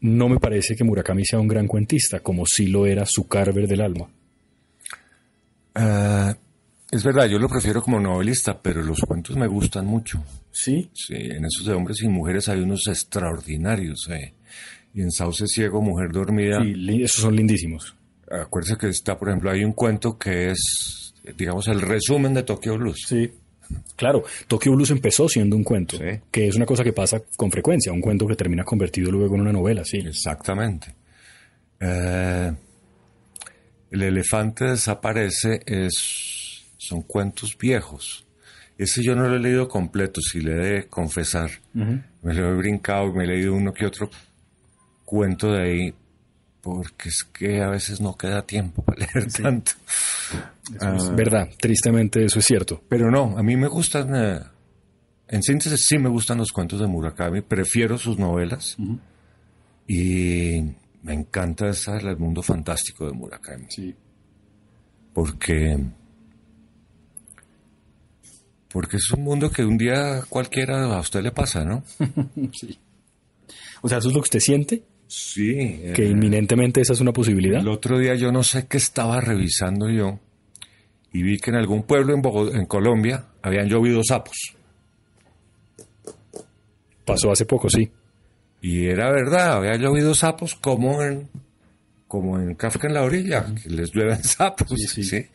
no 0.01 0.29
me 0.29 0.39
parece 0.39 0.77
que 0.77 0.85
Murakami 0.85 1.25
sea 1.25 1.41
un 1.41 1.49
gran 1.49 1.67
cuentista, 1.67 2.21
como 2.21 2.47
sí 2.47 2.67
lo 2.67 2.87
era 2.87 3.05
su 3.07 3.27
Carver 3.27 3.67
del 3.67 3.81
alma. 3.81 4.09
Ah, 5.75 6.37
es 6.91 7.05
verdad, 7.05 7.27
yo 7.27 7.39
lo 7.39 7.49
prefiero 7.49 7.83
como 7.83 8.01
novelista, 8.01 8.61
pero 8.61 8.83
los 8.83 9.01
cuentos 9.01 9.37
me 9.37 9.47
gustan 9.47 9.87
mucho. 9.87 10.23
Sí, 10.51 10.91
Sí, 10.93 11.15
en 11.15 11.45
esos 11.45 11.65
de 11.67 11.73
hombres 11.75 12.03
y 12.03 12.09
mujeres 12.09 12.49
hay 12.49 12.61
unos 12.61 12.87
extraordinarios. 12.89 14.09
eh. 14.11 14.35
Y 14.95 15.03
en 15.03 15.11
Sauce 15.13 15.47
Ciego, 15.47 15.81
Mujer 15.81 16.11
Dormida, 16.11 16.61
sí, 16.63 17.03
esos 17.03 17.21
son 17.23 17.37
lindísimos. 17.37 17.95
acuérdese 18.31 18.77
que 18.77 18.89
está, 18.89 19.17
por 19.19 19.29
ejemplo, 19.29 19.51
hay 19.51 19.63
un 19.65 19.73
cuento 19.73 20.19
que 20.19 20.51
es, 20.51 21.15
digamos, 21.37 21.69
el 21.69 21.81
resumen 21.81 22.35
de 22.35 22.43
Tokyo 22.43 22.77
Blues. 22.77 23.05
Sí. 23.07 23.31
Claro, 23.95 24.25
Tokyo 24.49 24.73
Blues 24.73 24.91
empezó 24.91 25.29
siendo 25.29 25.55
un 25.55 25.63
cuento, 25.63 25.97
Sí. 25.97 26.19
que 26.33 26.49
es 26.49 26.57
una 26.57 26.67
cosa 26.67 26.83
que 26.83 26.93
pasa 26.93 27.23
con 27.37 27.53
frecuencia, 27.53 27.93
un 27.93 28.01
cuento 28.01 28.27
que 28.27 28.35
termina 28.35 28.65
convertido 28.65 29.13
luego 29.13 29.37
en 29.37 29.43
una 29.43 29.53
novela, 29.53 29.85
sí. 29.85 29.99
Exactamente. 29.99 30.93
Eh, 31.79 32.53
El 33.93 34.03
elefante 34.03 34.65
desaparece 34.67 35.61
es, 35.67 36.40
son 36.81 37.03
cuentos 37.03 37.57
viejos. 37.59 38.25
Ese 38.79 39.03
yo 39.03 39.15
no 39.15 39.29
lo 39.29 39.37
he 39.37 39.39
leído 39.39 39.69
completo, 39.69 40.23
si 40.23 40.41
le 40.41 40.53
he 40.53 40.73
de 40.73 40.87
confesar. 40.87 41.51
Me 41.75 42.33
lo 42.33 42.49
he 42.49 42.57
brincado 42.57 43.09
y 43.09 43.13
me 43.13 43.25
he 43.25 43.27
leído 43.27 43.55
uno 43.55 43.75
que 43.75 43.85
otro 43.85 44.09
cuento 45.05 45.53
de 45.53 45.63
ahí, 45.63 45.95
porque 46.63 47.11
es 47.11 47.25
que 47.25 47.61
a 47.61 47.69
veces 47.69 48.01
no 48.01 48.17
queda 48.17 48.47
tiempo 48.47 48.83
para 48.83 49.07
leer 49.15 49.31
tanto. 49.31 49.73
es 50.97 51.15
verdad, 51.15 51.51
tristemente 51.59 52.25
eso 52.25 52.39
es 52.39 52.47
cierto. 52.47 52.83
Pero 52.89 53.11
no, 53.11 53.37
a 53.37 53.43
mí 53.43 53.57
me 53.57 53.69
gustan, 53.69 54.17
eh, 54.17 54.41
en 55.29 55.43
síntesis 55.43 55.85
sí 55.87 55.99
me 55.99 56.09
gustan 56.09 56.39
los 56.39 56.51
cuentos 56.51 56.81
de 56.81 56.87
Murakami, 56.87 57.43
prefiero 57.43 57.99
sus 57.99 58.19
novelas 58.19 58.79
y 59.87 60.63
me 61.03 61.13
encanta 61.13 61.69
esa, 61.69 61.99
el 61.99 62.17
mundo 62.17 62.43
fantástico 62.43 63.07
de 63.07 63.13
Murakami. 63.13 63.67
Sí. 63.69 63.95
Porque, 65.13 65.77
porque 68.73 68.97
es 68.99 69.11
un 69.11 69.23
mundo 69.25 69.51
que 69.51 69.65
un 69.65 69.77
día 69.79 70.23
cualquiera 70.29 70.85
a 70.95 71.01
usted 71.01 71.23
le 71.23 71.33
pasa, 71.33 71.65
¿no? 71.65 71.83
sí. 72.53 72.79
O 73.83 73.89
sea, 73.89 73.99
¿eso 73.99 74.09
es 74.09 74.15
lo 74.15 74.21
que 74.21 74.27
usted 74.27 74.41
siente? 74.41 74.83
Sí. 75.07 75.83
Que 75.95 76.07
inminentemente 76.07 76.81
esa 76.81 76.93
es 76.93 77.01
una 77.01 77.13
posibilidad. 77.13 77.61
El 77.61 77.69
otro 77.69 77.99
día 77.99 78.15
yo 78.15 78.31
no 78.31 78.43
sé 78.43 78.67
qué 78.69 78.77
estaba 78.77 79.21
revisando 79.21 79.89
yo 79.91 80.21
y 81.13 81.23
vi 81.23 81.39
que 81.39 81.51
en 81.51 81.57
algún 81.57 81.83
pueblo 81.83 82.15
en, 82.15 82.23
Bogo- 82.23 82.55
en 82.55 82.67
Colombia 82.67 83.25
habían 83.43 83.69
llovido 83.69 84.03
sapos. 84.05 84.55
Pasó 87.05 87.33
hace 87.33 87.45
poco, 87.47 87.69
sí. 87.69 87.91
Y 88.63 88.87
era 88.87 89.11
verdad, 89.11 89.55
había 89.57 89.77
llovido 89.77 90.15
sapos 90.15 90.55
como 90.55 91.03
en, 91.03 91.29
como 92.07 92.39
en 92.39 92.55
Kafka 92.55 92.87
en 92.87 92.95
la 92.95 93.03
orilla, 93.03 93.47
que 93.63 93.71
les 93.71 93.91
llueven 93.93 94.23
sapos. 94.25 94.69
Sí, 94.77 94.87
sí. 94.87 95.03
¿sí? 95.05 95.27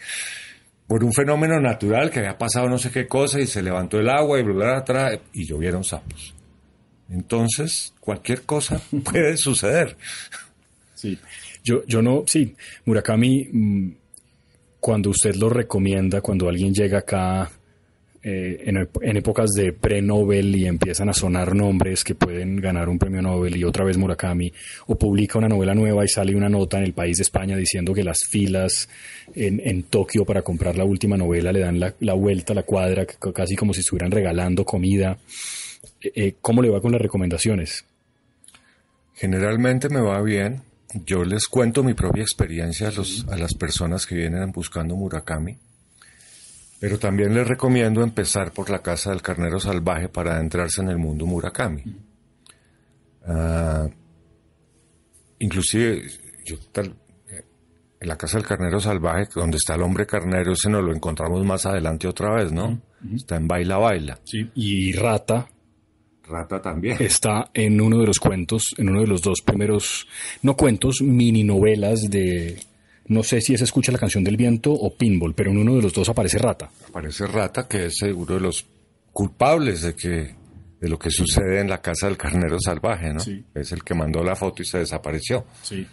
Por 0.87 1.03
un 1.03 1.13
fenómeno 1.13 1.59
natural 1.59 2.11
que 2.11 2.19
había 2.19 2.37
pasado 2.37 2.69
no 2.69 2.77
sé 2.77 2.91
qué 2.91 3.07
cosa 3.07 3.39
y 3.39 3.47
se 3.47 3.63
levantó 3.63 3.99
el 3.99 4.09
agua 4.09 4.39
y 4.39 4.43
bla, 4.43 4.81
bla, 4.81 5.19
y 5.33 5.45
llovieron 5.45 5.83
sapos. 5.83 6.33
Entonces, 7.09 7.93
cualquier 7.99 8.43
cosa 8.43 8.79
puede 9.03 9.37
suceder. 9.37 9.97
Sí. 10.93 11.19
Yo, 11.63 11.83
yo 11.87 12.01
no, 12.01 12.23
sí, 12.27 12.55
Murakami, 12.85 13.49
mm, 13.51 13.91
cuando 14.79 15.09
usted 15.09 15.35
lo 15.35 15.49
recomienda, 15.49 16.21
cuando 16.21 16.47
alguien 16.47 16.73
llega 16.73 16.99
acá 16.99 17.51
eh, 18.27 18.63
en, 18.65 19.17
épocas 19.17 19.51
de 19.51 19.71
pre-Nobel 19.71 20.55
y 20.55 20.65
empiezan 20.65 21.09
a 21.09 21.13
sonar 21.13 21.53
nombres 21.53 22.03
que 22.03 22.15
pueden 22.15 22.55
ganar 22.57 22.89
un 22.89 22.97
premio 22.97 23.21
Nobel 23.21 23.55
y 23.55 23.63
otra 23.63 23.85
vez 23.85 23.97
Murakami, 23.97 24.51
o 24.87 24.95
publica 24.97 25.37
una 25.37 25.47
novela 25.47 25.75
nueva 25.75 26.03
y 26.03 26.07
sale 26.07 26.35
una 26.35 26.49
nota 26.49 26.77
en 26.79 26.85
el 26.85 26.93
país 26.93 27.17
de 27.17 27.23
España 27.23 27.55
diciendo 27.55 27.93
que 27.93 28.03
las 28.03 28.21
filas 28.27 28.89
en, 29.35 29.61
en 29.63 29.83
Tokio 29.83 30.25
para 30.25 30.41
comprar 30.41 30.75
la 30.75 30.85
última 30.85 31.15
novela 31.17 31.51
le 31.51 31.59
dan 31.59 31.79
la, 31.79 31.93
la 31.99 32.13
vuelta 32.15 32.53
a 32.53 32.55
la 32.55 32.63
cuadra, 32.63 33.05
casi 33.05 33.55
como 33.55 33.73
si 33.73 33.81
estuvieran 33.81 34.09
regalando 34.11 34.65
comida. 34.65 35.17
Eh, 36.01 36.11
eh, 36.15 36.33
¿Cómo 36.41 36.63
le 36.63 36.69
va 36.69 36.81
con 36.81 36.91
las 36.91 37.01
recomendaciones? 37.01 37.85
Generalmente 39.15 39.87
me 39.89 40.01
va 40.01 40.21
bien. 40.21 40.61
Yo 41.05 41.23
les 41.25 41.47
cuento 41.47 41.83
mi 41.83 41.93
propia 41.93 42.23
experiencia 42.23 42.87
a, 42.87 42.91
los- 42.91 43.25
a 43.29 43.37
las 43.37 43.53
personas 43.53 44.05
que 44.05 44.15
vienen 44.15 44.51
buscando 44.51 44.95
Murakami. 44.95 45.57
Pero 46.85 46.99
también 46.99 47.33
les 47.33 47.47
recomiendo 47.47 48.03
empezar 48.03 48.51
por 48.51 48.69
la 48.69 48.77
Casa 48.77 49.09
del 49.09 49.23
Carnero 49.23 49.59
Salvaje 49.59 50.07
para 50.07 50.35
adentrarse 50.35 50.81
en 50.81 50.89
el 50.89 50.99
mundo 50.99 51.25
Murakami. 51.25 51.81
Ah, 53.25 53.87
inclusive, 55.39 56.03
yo 56.45 56.57
tal, 56.71 56.95
en 57.99 58.07
la 58.07 58.15
Casa 58.15 58.37
del 58.37 58.45
Carnero 58.45 58.79
Salvaje, 58.79 59.27
donde 59.33 59.57
está 59.57 59.73
el 59.73 59.81
hombre 59.81 60.05
carnero, 60.05 60.53
ese 60.53 60.69
nos 60.69 60.83
lo 60.83 60.93
encontramos 60.93 61.43
más 61.43 61.65
adelante 61.65 62.07
otra 62.07 62.35
vez, 62.35 62.51
¿no? 62.51 62.79
Está 63.15 63.37
en 63.37 63.47
Baila 63.47 63.77
Baila. 63.77 64.19
Sí. 64.23 64.47
Y 64.53 64.91
Rata, 64.91 65.47
Rata 66.23 66.61
también. 66.61 66.97
está 66.99 67.49
en 67.55 67.81
uno 67.81 67.97
de 67.97 68.05
los 68.05 68.19
cuentos, 68.19 68.75
en 68.77 68.89
uno 68.89 69.01
de 69.01 69.07
los 69.07 69.23
dos 69.23 69.41
primeros, 69.41 70.07
no 70.43 70.55
cuentos, 70.55 71.01
mini 71.01 71.43
novelas 71.43 72.01
de, 72.11 72.59
no 73.07 73.23
sé 73.23 73.41
si 73.41 73.53
es 73.53 73.61
Escucha 73.61 73.91
la 73.91 73.97
canción 73.97 74.23
del 74.23 74.37
viento 74.37 74.71
o 74.71 74.95
Pinball, 74.95 75.33
pero 75.35 75.51
en 75.51 75.57
uno 75.57 75.75
de 75.75 75.81
los 75.81 75.93
dos 75.93 76.09
aparece 76.09 76.37
Rata. 76.37 76.69
Parece 76.91 77.27
Rata 77.27 77.67
que 77.67 77.85
es 77.87 77.97
seguro 77.97 78.35
de 78.35 78.41
los 78.41 78.65
culpables 79.11 79.81
de 79.81 79.95
que 79.95 80.35
de 80.81 80.89
lo 80.89 80.99
que 80.99 81.09
sucede 81.09 81.61
en 81.61 81.69
la 81.69 81.81
casa 81.81 82.07
del 82.07 82.17
carnero 82.17 82.57
salvaje, 82.59 83.13
¿no? 83.13 83.19
Sí. 83.19 83.43
Es 83.55 83.71
el 83.71 83.83
que 83.83 83.93
mandó 83.95 84.23
la 84.23 84.35
foto 84.35 84.61
y 84.61 84.65
se 84.65 84.79
desapareció. 84.79 85.45
Sí. 85.63 85.87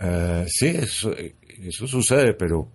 Eh, 0.00 0.44
sí, 0.48 0.66
eso, 0.66 1.14
eso 1.16 1.86
sucede, 1.86 2.34
pero 2.34 2.68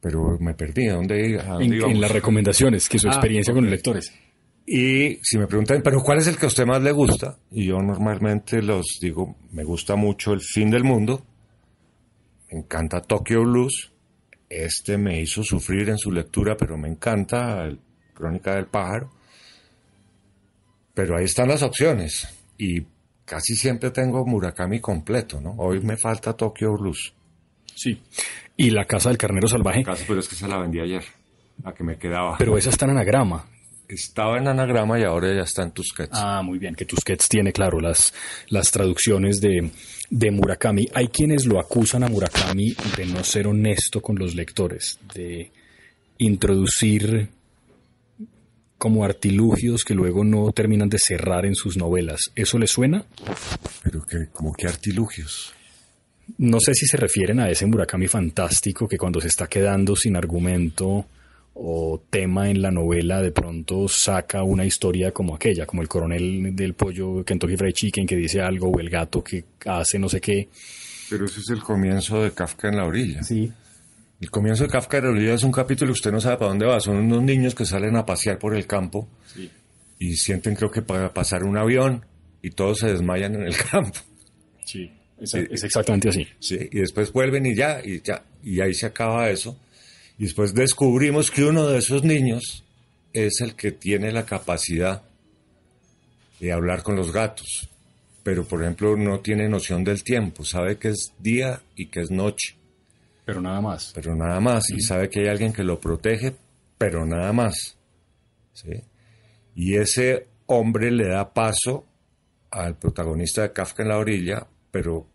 pero 0.00 0.38
me 0.40 0.54
perdí. 0.54 0.88
¿A 0.88 0.94
dónde, 0.94 1.38
a 1.40 1.44
dónde 1.44 1.64
En, 1.66 1.74
íbamos? 1.74 1.94
en 1.94 2.00
las 2.00 2.10
recomendaciones, 2.10 2.88
que 2.88 2.98
su 2.98 3.08
Ah, 3.08 3.12
experiencia 3.12 3.52
con 3.52 3.64
ok. 3.64 3.70
los 3.70 3.72
lectores. 3.72 4.12
Y 4.66 5.18
si 5.22 5.36
me 5.38 5.46
preguntan, 5.46 5.82
pero 5.82 6.00
¿cuál 6.02 6.18
es 6.18 6.26
el 6.26 6.36
que 6.36 6.46
a 6.46 6.48
usted 6.48 6.64
más 6.64 6.80
le 6.82 6.92
gusta? 6.92 7.36
Y 7.50 7.66
yo 7.66 7.80
normalmente 7.82 8.62
los 8.62 8.98
digo, 9.00 9.36
me 9.52 9.64
gusta 9.64 9.96
mucho 9.96 10.32
El 10.32 10.40
fin 10.40 10.70
del 10.70 10.84
mundo, 10.84 11.26
encanta 12.50 13.00
Tokyo 13.00 13.42
Blues, 13.42 13.92
este 14.48 14.98
me 14.98 15.20
hizo 15.20 15.42
sufrir 15.42 15.88
en 15.88 15.98
su 15.98 16.10
lectura, 16.10 16.56
pero 16.56 16.76
me 16.76 16.88
encanta 16.88 17.64
el 17.64 17.80
Crónica 18.14 18.54
del 18.56 18.66
pájaro. 18.66 19.10
Pero 20.92 21.16
ahí 21.16 21.24
están 21.24 21.48
las 21.48 21.62
opciones 21.62 22.28
y 22.58 22.84
casi 23.24 23.54
siempre 23.54 23.90
tengo 23.90 24.26
Murakami 24.26 24.80
completo, 24.80 25.40
¿no? 25.40 25.54
Hoy 25.58 25.80
me 25.80 25.96
falta 25.96 26.36
Tokyo 26.36 26.72
Blues. 26.76 27.14
Sí. 27.74 28.02
Y 28.56 28.70
La 28.70 28.84
Casa 28.84 29.08
del 29.08 29.16
Carnero 29.16 29.48
Salvaje, 29.48 29.82
Casi, 29.82 30.04
pero 30.06 30.20
es 30.20 30.28
que 30.28 30.34
se 30.34 30.46
la 30.46 30.58
vendí 30.58 30.80
ayer, 30.80 31.02
la 31.64 31.72
que 31.72 31.84
me 31.84 31.96
quedaba. 31.96 32.36
pero 32.36 32.58
esa 32.58 32.70
está 32.70 32.84
en 32.84 32.90
anagrama. 32.90 33.46
Estaba 33.88 34.38
en 34.38 34.46
anagrama 34.46 35.00
y 35.00 35.04
ahora 35.04 35.34
ya 35.34 35.42
está 35.42 35.62
en 35.62 35.72
Tusquets. 35.72 36.10
Ah, 36.12 36.42
muy 36.42 36.58
bien, 36.58 36.74
que 36.74 36.84
Tusquets 36.84 37.28
tiene, 37.28 37.52
claro, 37.52 37.80
las, 37.80 38.12
las 38.48 38.70
traducciones 38.70 39.40
de, 39.40 39.70
de 40.10 40.30
Murakami. 40.32 40.88
Hay 40.92 41.08
quienes 41.08 41.46
lo 41.46 41.60
acusan 41.60 42.02
a 42.02 42.08
Murakami 42.08 42.74
de 42.96 43.06
no 43.06 43.22
ser 43.24 43.46
honesto 43.46 44.02
con 44.02 44.18
los 44.18 44.34
lectores, 44.34 44.98
de 45.14 45.50
introducir 46.18 47.28
como 48.76 49.04
artilugios 49.04 49.84
que 49.84 49.94
luego 49.94 50.24
no 50.24 50.50
terminan 50.52 50.88
de 50.88 50.98
cerrar 50.98 51.46
en 51.46 51.54
sus 51.54 51.76
novelas. 51.76 52.20
¿Eso 52.34 52.58
le 52.58 52.66
suena? 52.66 53.04
Pero 53.82 54.04
que, 54.04 54.28
como 54.32 54.52
que 54.52 54.66
artilugios. 54.66 55.52
No 56.38 56.58
sé 56.60 56.74
si 56.74 56.86
se 56.86 56.96
refieren 56.96 57.40
a 57.40 57.50
ese 57.50 57.66
Murakami 57.66 58.08
fantástico 58.08 58.88
que 58.88 58.98
cuando 58.98 59.20
se 59.20 59.28
está 59.28 59.46
quedando 59.46 59.94
sin 59.96 60.16
argumento 60.16 61.06
o 61.54 62.02
tema 62.10 62.50
en 62.50 62.62
la 62.62 62.70
novela 62.70 63.20
de 63.20 63.32
pronto 63.32 63.88
saca 63.88 64.42
una 64.42 64.64
historia 64.64 65.12
como 65.12 65.34
aquella, 65.34 65.66
como 65.66 65.82
el 65.82 65.88
coronel 65.88 66.54
del 66.54 66.74
pollo 66.74 67.24
Kentucky 67.24 67.56
Fried 67.56 67.74
Chicken 67.74 68.06
que 68.06 68.16
dice 68.16 68.40
algo 68.40 68.68
o 68.68 68.80
el 68.80 68.88
gato 68.88 69.22
que 69.22 69.44
hace 69.66 69.98
no 69.98 70.08
sé 70.08 70.20
qué. 70.20 70.48
Pero 71.08 71.26
ese 71.26 71.40
es 71.40 71.50
el 71.50 71.60
comienzo 71.60 72.22
de 72.22 72.30
Kafka 72.30 72.68
en 72.68 72.76
la 72.76 72.84
orilla. 72.84 73.22
Sí. 73.22 73.52
El 74.20 74.30
comienzo 74.30 74.64
de 74.64 74.70
Kafka 74.70 74.98
en 74.98 75.04
la 75.04 75.10
orilla 75.10 75.34
es 75.34 75.42
un 75.42 75.52
capítulo 75.52 75.88
que 75.88 75.98
usted 75.98 76.12
no 76.12 76.20
sabe 76.20 76.36
para 76.36 76.50
dónde 76.50 76.66
va. 76.66 76.78
Son 76.78 76.96
unos 76.96 77.22
niños 77.22 77.54
que 77.54 77.64
salen 77.64 77.96
a 77.96 78.06
pasear 78.06 78.38
por 78.38 78.54
el 78.54 78.66
campo 78.66 79.08
y 79.98 80.14
sienten 80.16 80.54
creo 80.54 80.70
que 80.70 80.82
para 80.82 81.12
pasar 81.12 81.42
un 81.42 81.56
avión 81.58 82.06
y 82.42 82.50
todos 82.50 82.78
se 82.78 82.88
desmayan 82.88 83.34
en 83.34 83.42
el 83.42 83.56
campo. 83.70 83.98
Sí. 84.64 84.90
Es, 85.20 85.34
es 85.34 85.64
exactamente 85.64 86.08
así. 86.08 86.26
¿sí? 86.38 86.68
Y 86.70 86.78
después 86.78 87.12
vuelven 87.12 87.44
y 87.44 87.54
ya, 87.54 87.82
y 87.84 88.00
ya, 88.00 88.22
y 88.42 88.60
ahí 88.60 88.72
se 88.72 88.86
acaba 88.86 89.28
eso. 89.28 89.58
Y 90.20 90.24
después 90.24 90.52
descubrimos 90.52 91.30
que 91.30 91.44
uno 91.44 91.66
de 91.66 91.78
esos 91.78 92.04
niños 92.04 92.62
es 93.14 93.40
el 93.40 93.54
que 93.54 93.72
tiene 93.72 94.12
la 94.12 94.26
capacidad 94.26 95.00
de 96.38 96.52
hablar 96.52 96.82
con 96.82 96.94
los 96.94 97.10
gatos. 97.10 97.70
Pero, 98.22 98.44
por 98.44 98.60
ejemplo, 98.60 98.98
no 98.98 99.20
tiene 99.20 99.48
noción 99.48 99.82
del 99.82 100.04
tiempo. 100.04 100.44
Sabe 100.44 100.76
que 100.76 100.88
es 100.88 101.14
día 101.18 101.62
y 101.74 101.86
que 101.86 102.00
es 102.00 102.10
noche. 102.10 102.54
Pero 103.24 103.40
nada 103.40 103.62
más. 103.62 103.92
pero 103.94 104.14
nada 104.14 104.40
más. 104.40 104.68
Y 104.68 104.82
sabe 104.82 105.08
que 105.08 105.20
hay 105.20 105.28
alguien 105.28 105.54
que 105.54 105.64
lo 105.64 105.80
protege, 105.80 106.34
pero 106.76 107.06
nada 107.06 107.32
más. 107.32 107.78
¿sí? 108.52 108.74
Y 109.54 109.76
ese 109.76 110.26
hombre 110.44 110.90
le 110.90 111.08
da 111.08 111.32
paso 111.32 111.86
al 112.50 112.76
protagonista 112.76 113.40
de 113.40 113.52
Kafka 113.54 113.84
en 113.84 113.88
la 113.88 113.96
orilla, 113.96 114.46
pero 114.70 115.06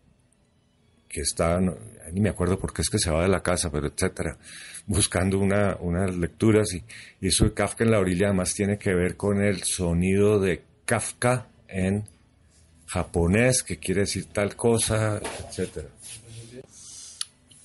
que 1.16 1.22
está, 1.22 1.58
no- 1.58 1.74
ni 2.12 2.20
me 2.20 2.28
acuerdo 2.28 2.58
por 2.58 2.74
qué 2.74 2.82
es 2.82 2.90
que 2.90 2.98
se 2.98 3.10
va 3.10 3.22
de 3.22 3.28
la 3.28 3.42
casa, 3.42 3.70
pero 3.70 3.86
etcétera, 3.86 4.36
buscando 4.86 5.38
una, 5.38 5.76
unas 5.80 6.14
lecturas. 6.14 6.74
Y, 6.74 6.82
y 7.22 7.28
eso 7.28 7.44
de 7.46 7.54
Kafka 7.54 7.84
en 7.84 7.90
la 7.90 7.98
orilla 8.00 8.26
además 8.26 8.52
tiene 8.52 8.76
que 8.76 8.94
ver 8.94 9.16
con 9.16 9.40
el 9.42 9.62
sonido 9.62 10.38
de 10.38 10.62
Kafka 10.84 11.46
en 11.68 12.04
japonés, 12.86 13.62
que 13.62 13.78
quiere 13.78 14.02
decir 14.02 14.26
tal 14.26 14.54
cosa, 14.56 15.18
etcétera. 15.48 15.88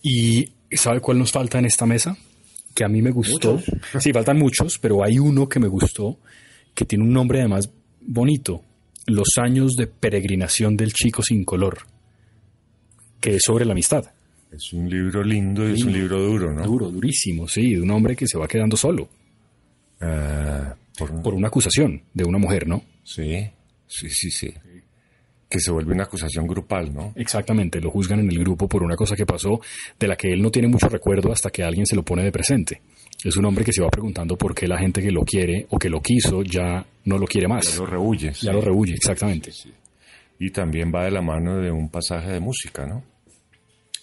¿Y 0.02 0.50
sabe 0.72 1.02
cuál 1.02 1.20
nos 1.20 1.32
falta 1.32 1.60
en 1.60 1.66
esta 1.66 1.86
mesa? 1.86 2.16
Que 2.74 2.86
a 2.86 2.88
mí 2.88 3.02
me 3.02 3.12
gustó. 3.12 3.62
Sí, 4.00 4.14
faltan 4.14 4.38
muchos, 4.38 4.78
pero 4.80 5.04
hay 5.04 5.20
uno 5.20 5.48
que 5.50 5.60
me 5.60 5.68
gustó, 5.68 6.18
que 6.74 6.86
tiene 6.86 7.04
un 7.04 7.12
nombre 7.14 7.40
además 7.42 7.70
bonito. 8.00 8.64
Los 9.08 9.28
años 9.44 9.76
de 9.76 9.88
peregrinación 9.88 10.78
del 10.78 10.94
chico 10.94 11.22
sin 11.22 11.44
color, 11.44 11.80
que 13.22 13.36
es 13.36 13.44
sobre 13.46 13.64
la 13.66 13.72
amistad. 13.72 14.04
Es 14.52 14.74
un 14.74 14.90
libro 14.90 15.24
lindo 15.24 15.70
y 15.70 15.74
es 15.74 15.84
un 15.86 15.94
libro 15.94 16.20
duro, 16.20 16.52
¿no? 16.54 16.64
Duro, 16.64 16.90
durísimo, 16.92 17.48
sí, 17.48 17.76
de 17.76 17.82
un 17.82 17.92
hombre 17.92 18.16
que 18.18 18.28
se 18.28 18.38
va 18.38 18.48
quedando 18.50 18.76
solo 18.76 19.08
Ah, 20.02 20.76
por- 20.98 21.22
por 21.22 21.34
una 21.34 21.48
acusación 21.48 22.02
de 22.14 22.24
una 22.26 22.38
mujer, 22.38 22.68
¿no? 22.68 22.84
sí, 23.04 23.48
sí, 23.88 24.10
sí, 24.10 24.30
sí. 24.32 24.54
Que 25.50 25.60
se 25.60 25.70
vuelve 25.72 25.94
una 25.94 26.04
acusación 26.04 26.48
grupal, 26.48 26.94
¿no? 26.94 27.14
Exactamente, 27.16 27.82
lo 27.82 27.92
juzgan 27.92 28.20
en 28.22 28.30
el 28.32 28.40
grupo 28.40 28.68
por 28.70 28.84
una 28.84 28.96
cosa 28.96 29.16
que 29.18 29.26
pasó 29.26 29.60
de 30.00 30.08
la 30.08 30.16
que 30.16 30.32
él 30.32 30.42
no 30.42 30.50
tiene 30.50 30.70
mucho 30.70 30.88
recuerdo 30.88 31.32
hasta 31.32 31.50
que 31.50 31.62
alguien 31.64 31.86
se 31.86 31.96
lo 31.96 32.04
pone 32.04 32.24
de 32.24 32.32
presente. 32.32 32.82
Es 33.24 33.36
un 33.38 33.46
hombre 33.46 33.64
que 33.66 33.74
se 33.74 33.82
va 33.82 33.90
preguntando 33.90 34.38
por 34.38 34.56
qué 34.56 34.66
la 34.68 34.80
gente 34.80 35.02
que 35.02 35.12
lo 35.12 35.24
quiere 35.24 35.68
o 35.70 35.78
que 35.78 35.90
lo 35.90 36.02
quiso 36.02 36.42
ya 36.44 36.86
no 37.06 37.18
lo 37.18 37.28
quiere 37.28 37.46
Ya 37.48 37.54
más. 37.54 37.78
lo 37.78 37.86
rehuye. 37.86 38.32
Ya 38.42 38.54
lo 38.54 38.62
rehuye, 38.62 38.94
exactamente. 38.96 39.52
Y 40.40 40.50
también 40.52 40.92
va 40.94 41.04
de 41.04 41.12
la 41.12 41.22
mano 41.22 41.58
de 41.58 41.70
un 41.70 41.90
pasaje 41.90 42.32
de 42.32 42.40
música, 42.40 42.88
¿no? 42.88 43.04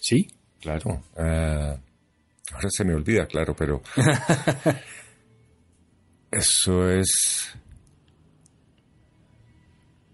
Sí, 0.01 0.27
Claro. 0.61 1.03
ah, 1.17 1.77
ahora 2.51 2.67
se 2.69 2.83
me 2.83 2.93
olvida, 2.93 3.25
claro, 3.27 3.55
pero... 3.55 3.81
Eso 6.31 6.89
es... 6.89 7.49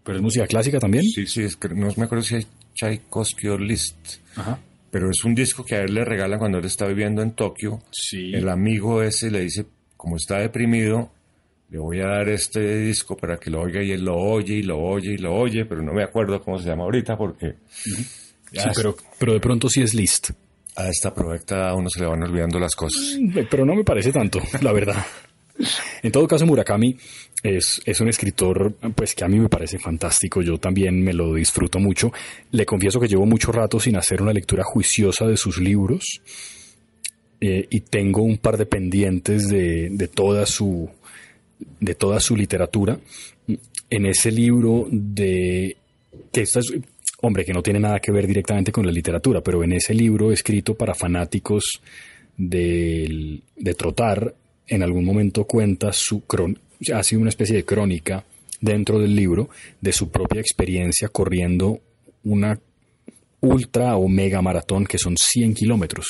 pero 0.04 0.18
es 0.18 0.24
música 0.24 0.48
clásica 0.48 0.80
también. 0.80 1.04
Sí, 1.04 1.26
sí, 1.28 1.44
es 1.44 1.56
que 1.58 1.70
no 1.70 1.90
me 1.98 2.06
acuerdo 2.06 2.24
si 2.24 2.36
es 2.36 2.48
Tchaikovsky 2.74 3.48
o 3.48 3.58
Liszt. 3.58 3.98
Ajá. 4.36 4.60
Pero 4.92 5.10
es 5.10 5.24
un 5.26 5.36
disco 5.36 5.66
que 5.66 5.76
a 5.76 5.82
él 5.82 5.94
le 5.94 6.06
regalan 6.06 6.40
cuando 6.40 6.60
él 6.60 6.66
está 6.66 6.88
viviendo 6.88 7.22
en 7.22 7.32
Tokio. 7.32 7.82
Sí. 7.92 8.34
El 8.34 8.48
amigo 8.48 9.04
ese 9.04 9.30
le 9.30 9.42
dice, 9.42 9.66
como 9.98 10.16
está 10.16 10.40
deprimido, 10.40 11.12
le 11.70 11.80
voy 11.80 12.00
a 12.00 12.08
dar 12.08 12.30
este 12.30 12.80
disco 12.80 13.18
para 13.18 13.38
que 13.38 13.50
lo 13.50 13.62
oiga 13.62 13.84
y 13.84 13.92
él 13.92 14.06
lo 14.06 14.16
oye 14.16 14.56
y 14.56 14.64
lo 14.64 14.80
oye 14.80 15.14
y 15.14 15.18
lo 15.18 15.36
oye, 15.36 15.66
pero 15.66 15.82
no 15.82 15.92
me 15.92 16.04
acuerdo 16.04 16.42
cómo 16.42 16.60
se 16.60 16.70
llama 16.70 16.84
ahorita 16.84 17.18
porque 17.18 17.56
Sí, 18.64 18.70
pero, 18.76 18.96
pero 19.20 19.34
de 19.34 19.40
pronto 19.40 19.70
sí 19.70 19.82
es 19.82 19.94
Liszt. 19.94 20.32
a 20.76 20.90
esta 20.90 21.14
proyecta 21.14 21.70
a 21.70 21.76
uno 21.76 21.90
se 21.90 22.00
le 22.02 22.06
van 22.08 22.24
olvidando 22.24 22.60
las 22.60 22.76
cosas. 22.76 23.18
Eh, 23.36 23.48
Pero 23.50 23.66
no 23.66 23.76
me 23.76 23.84
parece 23.84 24.12
tanto, 24.12 24.42
la 24.62 24.72
verdad. 24.74 25.06
En 26.04 26.12
todo 26.12 26.28
caso, 26.28 26.46
Murakami 26.46 26.98
es, 27.42 27.82
es 27.86 28.02
un 28.02 28.10
escritor 28.10 28.74
pues 28.94 29.16
que 29.16 29.24
a 29.24 29.28
mí 29.30 29.40
me 29.40 29.48
parece 29.48 29.80
fantástico. 29.80 30.42
Yo 30.42 30.58
también 30.58 31.02
me 31.02 31.14
lo 31.14 31.34
disfruto 31.34 31.80
mucho. 31.80 32.12
Le 32.52 32.66
confieso 32.66 33.00
que 33.00 33.08
llevo 33.08 33.26
mucho 33.26 33.52
rato 33.54 33.80
sin 33.80 33.96
hacer 33.96 34.22
una 34.22 34.34
lectura 34.34 34.64
juiciosa 34.66 35.26
de 35.28 35.38
sus 35.38 35.60
libros. 35.60 36.04
eh, 37.42 37.68
y 37.70 37.82
tengo 37.82 38.22
un 38.24 38.38
par 38.38 38.58
de 38.58 38.66
pendientes 38.66 39.48
de, 39.48 39.90
de 39.92 40.08
toda 40.10 40.46
su 40.46 40.90
de 41.80 41.96
toda 41.96 42.20
su 42.20 42.36
literatura. 42.36 43.00
En 43.90 44.06
ese 44.08 44.32
libro 44.32 44.88
de 44.92 45.78
que 46.34 46.42
esta 46.42 46.60
es, 46.60 46.74
hombre, 47.22 47.46
que 47.46 47.54
no 47.54 47.64
tiene 47.64 47.80
nada 47.80 48.00
que 48.00 48.12
ver 48.12 48.28
directamente 48.28 48.72
con 48.72 48.86
la 48.86 48.92
literatura, 48.92 49.42
pero 49.42 49.64
en 49.64 49.74
ese 49.74 49.94
libro 49.94 50.32
escrito 50.32 50.76
para 50.76 50.94
fanáticos 50.94 51.82
del- 52.38 53.42
de 53.56 53.74
trotar, 53.74 54.34
en 54.68 54.84
algún 54.84 55.06
momento 55.06 55.46
cuenta 55.46 55.92
su 55.94 56.26
cron, 56.26 56.60
hace 56.94 57.18
una 57.18 57.30
especie 57.30 57.56
de 57.56 57.66
crónica 57.66 58.26
dentro 58.62 59.00
del 59.00 59.16
libro 59.16 59.50
de 59.82 59.92
su 59.92 60.10
propia 60.10 60.42
experiencia 60.42 61.08
corriendo 61.10 61.80
una 62.24 62.60
ultra 63.42 63.96
o 63.96 64.08
mega 64.08 64.42
maratón 64.42 64.86
que 64.86 64.98
son 64.98 65.16
100 65.18 65.54
kilómetros. 65.54 66.08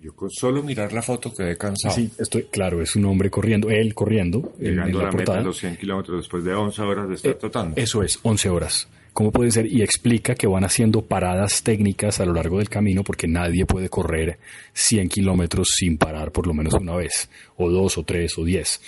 Yo 0.00 0.14
con 0.14 0.30
solo 0.30 0.62
mirar 0.62 0.92
la 0.92 1.00
foto 1.00 1.32
quedé 1.32 1.56
cansado. 1.56 1.94
Sí, 1.94 2.10
estoy, 2.18 2.44
claro, 2.44 2.82
es 2.82 2.96
un 2.96 3.04
hombre 3.04 3.30
corriendo, 3.30 3.70
él 3.70 3.94
corriendo 3.94 4.52
en- 4.58 4.66
en, 4.66 4.70
Llegando 4.74 4.98
a 4.98 5.02
la 5.02 5.06
la 5.08 5.12
meta 5.12 5.16
portada. 5.16 5.38
de 5.38 5.44
los 5.44 5.58
100 5.58 5.76
kilómetros 5.76 6.18
después 6.18 6.44
de 6.44 6.52
11 6.54 6.82
horas 6.82 7.08
de 7.08 7.14
estar 7.14 7.34
trotando. 7.34 7.76
Eso 7.80 8.02
es, 8.02 8.18
11 8.22 8.48
horas. 8.48 8.88
¿Cómo 9.12 9.30
puede 9.30 9.50
ser? 9.50 9.66
Y 9.66 9.82
explica 9.82 10.34
que 10.34 10.46
van 10.46 10.64
haciendo 10.64 11.02
paradas 11.02 11.62
técnicas 11.62 12.18
a 12.20 12.24
lo 12.24 12.32
largo 12.32 12.58
del 12.58 12.70
camino 12.70 13.04
porque 13.04 13.28
nadie 13.28 13.66
puede 13.66 13.90
correr 13.90 14.38
100 14.72 15.08
kilómetros 15.08 15.68
sin 15.76 15.98
parar 15.98 16.32
por 16.32 16.46
lo 16.46 16.54
menos 16.54 16.74
una 16.74 16.96
vez, 16.96 17.28
o 17.56 17.70
dos, 17.70 17.98
o 17.98 18.04
tres, 18.04 18.38
o 18.38 18.44
diez. 18.44 18.80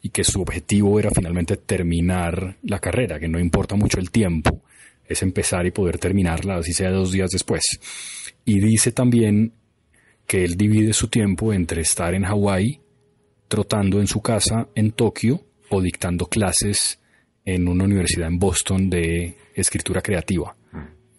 Y 0.00 0.10
que 0.10 0.22
su 0.22 0.40
objetivo 0.40 1.00
era 1.00 1.10
finalmente 1.10 1.56
terminar 1.56 2.58
la 2.62 2.78
carrera, 2.78 3.18
que 3.18 3.28
no 3.28 3.40
importa 3.40 3.74
mucho 3.74 3.98
el 3.98 4.10
tiempo, 4.10 4.62
es 5.06 5.22
empezar 5.22 5.66
y 5.66 5.72
poder 5.72 5.98
terminarla, 5.98 6.56
así 6.56 6.72
sea 6.72 6.90
dos 6.90 7.10
días 7.10 7.30
después. 7.30 7.62
Y 8.44 8.60
dice 8.60 8.92
también 8.92 9.52
que 10.26 10.44
él 10.44 10.56
divide 10.56 10.92
su 10.92 11.08
tiempo 11.08 11.52
entre 11.52 11.82
estar 11.82 12.14
en 12.14 12.24
Hawái, 12.24 12.80
trotando 13.48 14.00
en 14.00 14.06
su 14.06 14.22
casa 14.22 14.68
en 14.76 14.92
Tokio 14.92 15.44
o 15.70 15.80
dictando 15.80 16.26
clases 16.26 17.00
en 17.44 17.68
una 17.68 17.84
universidad 17.84 18.28
en 18.28 18.38
Boston 18.38 18.88
de 18.90 19.36
escritura 19.54 20.00
creativa. 20.00 20.54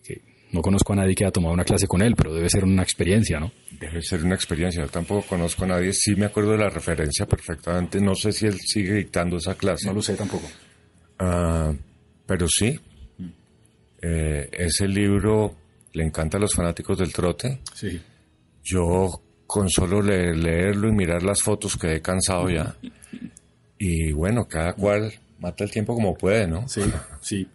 Que 0.03 0.21
no 0.51 0.61
conozco 0.61 0.93
a 0.93 0.95
nadie 0.97 1.15
que 1.15 1.23
haya 1.25 1.31
tomado 1.31 1.53
una 1.53 1.63
clase 1.65 1.87
con 1.87 2.01
él, 2.01 2.15
pero 2.15 2.33
debe 2.33 2.49
ser 2.49 2.63
una 2.63 2.81
experiencia, 2.83 3.39
¿no? 3.39 3.51
Debe 3.79 4.01
ser 4.01 4.23
una 4.23 4.35
experiencia. 4.35 4.83
Yo 4.83 4.89
tampoco 4.89 5.27
conozco 5.27 5.65
a 5.65 5.67
nadie. 5.67 5.91
Sí 5.93 6.15
me 6.15 6.25
acuerdo 6.25 6.51
de 6.51 6.59
la 6.59 6.69
referencia 6.69 7.25
perfectamente. 7.25 7.99
No 8.01 8.15
sé 8.15 8.31
si 8.31 8.45
él 8.45 8.57
sigue 8.59 8.93
dictando 8.93 9.37
esa 9.37 9.55
clase. 9.55 9.93
lo 9.93 10.01
sé 10.01 10.15
tampoco. 10.15 10.47
Ah, 11.19 11.73
pero 12.25 12.47
sí. 12.47 12.79
Eh, 14.01 14.49
ese 14.51 14.87
libro 14.87 15.55
le 15.93 16.03
encanta 16.03 16.37
a 16.37 16.41
los 16.41 16.53
fanáticos 16.53 16.97
del 16.97 17.13
trote. 17.13 17.59
Sí. 17.73 18.01
Yo 18.63 19.21
con 19.45 19.69
solo 19.69 20.01
le- 20.01 20.35
leerlo 20.35 20.89
y 20.89 20.93
mirar 20.93 21.23
las 21.23 21.41
fotos 21.41 21.77
quedé 21.77 22.01
cansado 22.01 22.49
ya. 22.49 22.75
Y 23.85 24.13
bueno, 24.13 24.47
cada 24.47 24.73
cual 24.73 25.11
mata 25.43 25.65
el 25.65 25.71
tiempo 25.71 25.93
como 25.93 26.15
puede, 26.15 26.47
¿no? 26.47 26.67
Sí, 26.69 26.81
sí. 27.19 27.45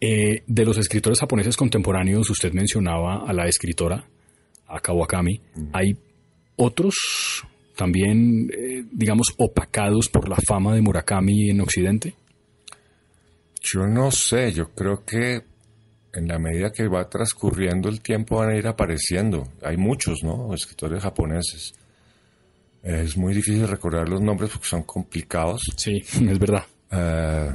Eh, 0.00 0.42
de 0.46 0.64
los 0.64 0.76
escritores 0.78 1.20
japoneses 1.20 1.56
contemporáneos, 1.56 2.28
usted 2.28 2.52
mencionaba 2.52 3.24
a 3.24 3.32
la 3.32 3.46
escritora, 3.46 4.04
a 4.66 4.80
Kawakami. 4.80 5.40
¿Hay 5.72 5.96
otros 6.56 7.44
también, 7.76 8.50
eh, 8.52 8.84
digamos, 8.90 9.28
opacados 9.38 10.08
por 10.08 10.28
la 10.28 10.36
fama 10.36 10.74
de 10.74 10.82
Murakami 10.82 11.50
en 11.50 11.60
Occidente? 11.60 12.14
Yo 13.62 13.86
no 13.86 14.10
sé, 14.10 14.52
yo 14.52 14.70
creo 14.74 15.04
que 15.04 15.42
en 16.14 16.26
la 16.26 16.38
medida 16.40 16.72
que 16.72 16.88
va 16.88 17.08
transcurriendo 17.08 17.88
el 17.88 18.00
tiempo 18.00 18.38
van 18.38 18.50
a 18.50 18.56
ir 18.56 18.66
apareciendo. 18.66 19.52
Hay 19.62 19.76
muchos, 19.76 20.24
¿no? 20.24 20.52
Escritores 20.52 21.00
japoneses. 21.00 21.74
Es 22.82 23.16
muy 23.16 23.34
difícil 23.34 23.68
recordar 23.68 24.08
los 24.08 24.20
nombres 24.20 24.50
porque 24.50 24.66
son 24.66 24.82
complicados. 24.82 25.62
Sí, 25.76 26.02
es 26.28 26.38
verdad. 26.40 26.64
Eh, 26.90 27.54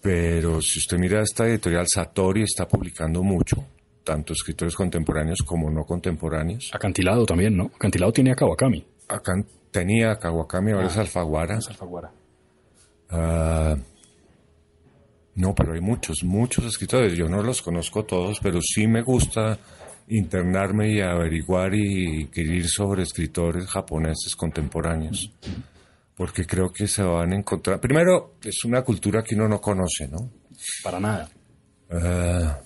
pero 0.00 0.62
si 0.62 0.78
usted 0.78 0.98
mira 0.98 1.22
esta 1.22 1.46
editorial, 1.46 1.86
Satori 1.88 2.42
está 2.42 2.66
publicando 2.66 3.22
mucho, 3.22 3.56
tanto 4.04 4.32
escritores 4.32 4.74
contemporáneos 4.74 5.38
como 5.44 5.70
no 5.70 5.84
contemporáneos. 5.84 6.70
Acantilado 6.72 7.26
también, 7.26 7.56
¿no? 7.56 7.70
Acantilado 7.74 8.12
tiene 8.12 8.32
a 8.32 8.34
Kawakami. 8.34 8.84
Acá 9.08 9.32
tenía 9.70 10.16
Kawakami, 10.16 10.72
ahora 10.72 10.86
es 10.86 10.96
Alfaguara. 10.96 11.56
Alfaguara. 11.56 12.12
Ah, 13.10 13.76
no, 15.34 15.54
pero 15.54 15.74
hay 15.74 15.80
muchos, 15.80 16.24
muchos 16.24 16.64
escritores. 16.64 17.16
Yo 17.16 17.28
no 17.28 17.42
los 17.42 17.62
conozco 17.62 18.04
todos, 18.04 18.40
pero 18.40 18.60
sí 18.60 18.86
me 18.86 19.02
gusta 19.02 19.58
internarme 20.08 20.92
y 20.92 21.00
averiguar 21.00 21.74
y 21.74 22.22
escribir 22.22 22.66
sobre 22.66 23.02
escritores 23.02 23.66
japoneses 23.66 24.34
contemporáneos. 24.34 25.30
Porque 26.18 26.44
creo 26.44 26.70
que 26.72 26.86
se 26.86 27.02
van 27.02 27.32
a 27.32 27.36
encontrar. 27.36 27.80
Primero, 27.80 28.34
es 28.44 28.64
una 28.64 28.82
cultura 28.82 29.22
que 29.22 29.34
uno 29.36 29.48
no 29.48 29.60
conoce, 29.60 30.06
¿no? 30.08 30.30
Para 30.82 31.00
nada. 31.00 31.30
Ah, 31.90 32.58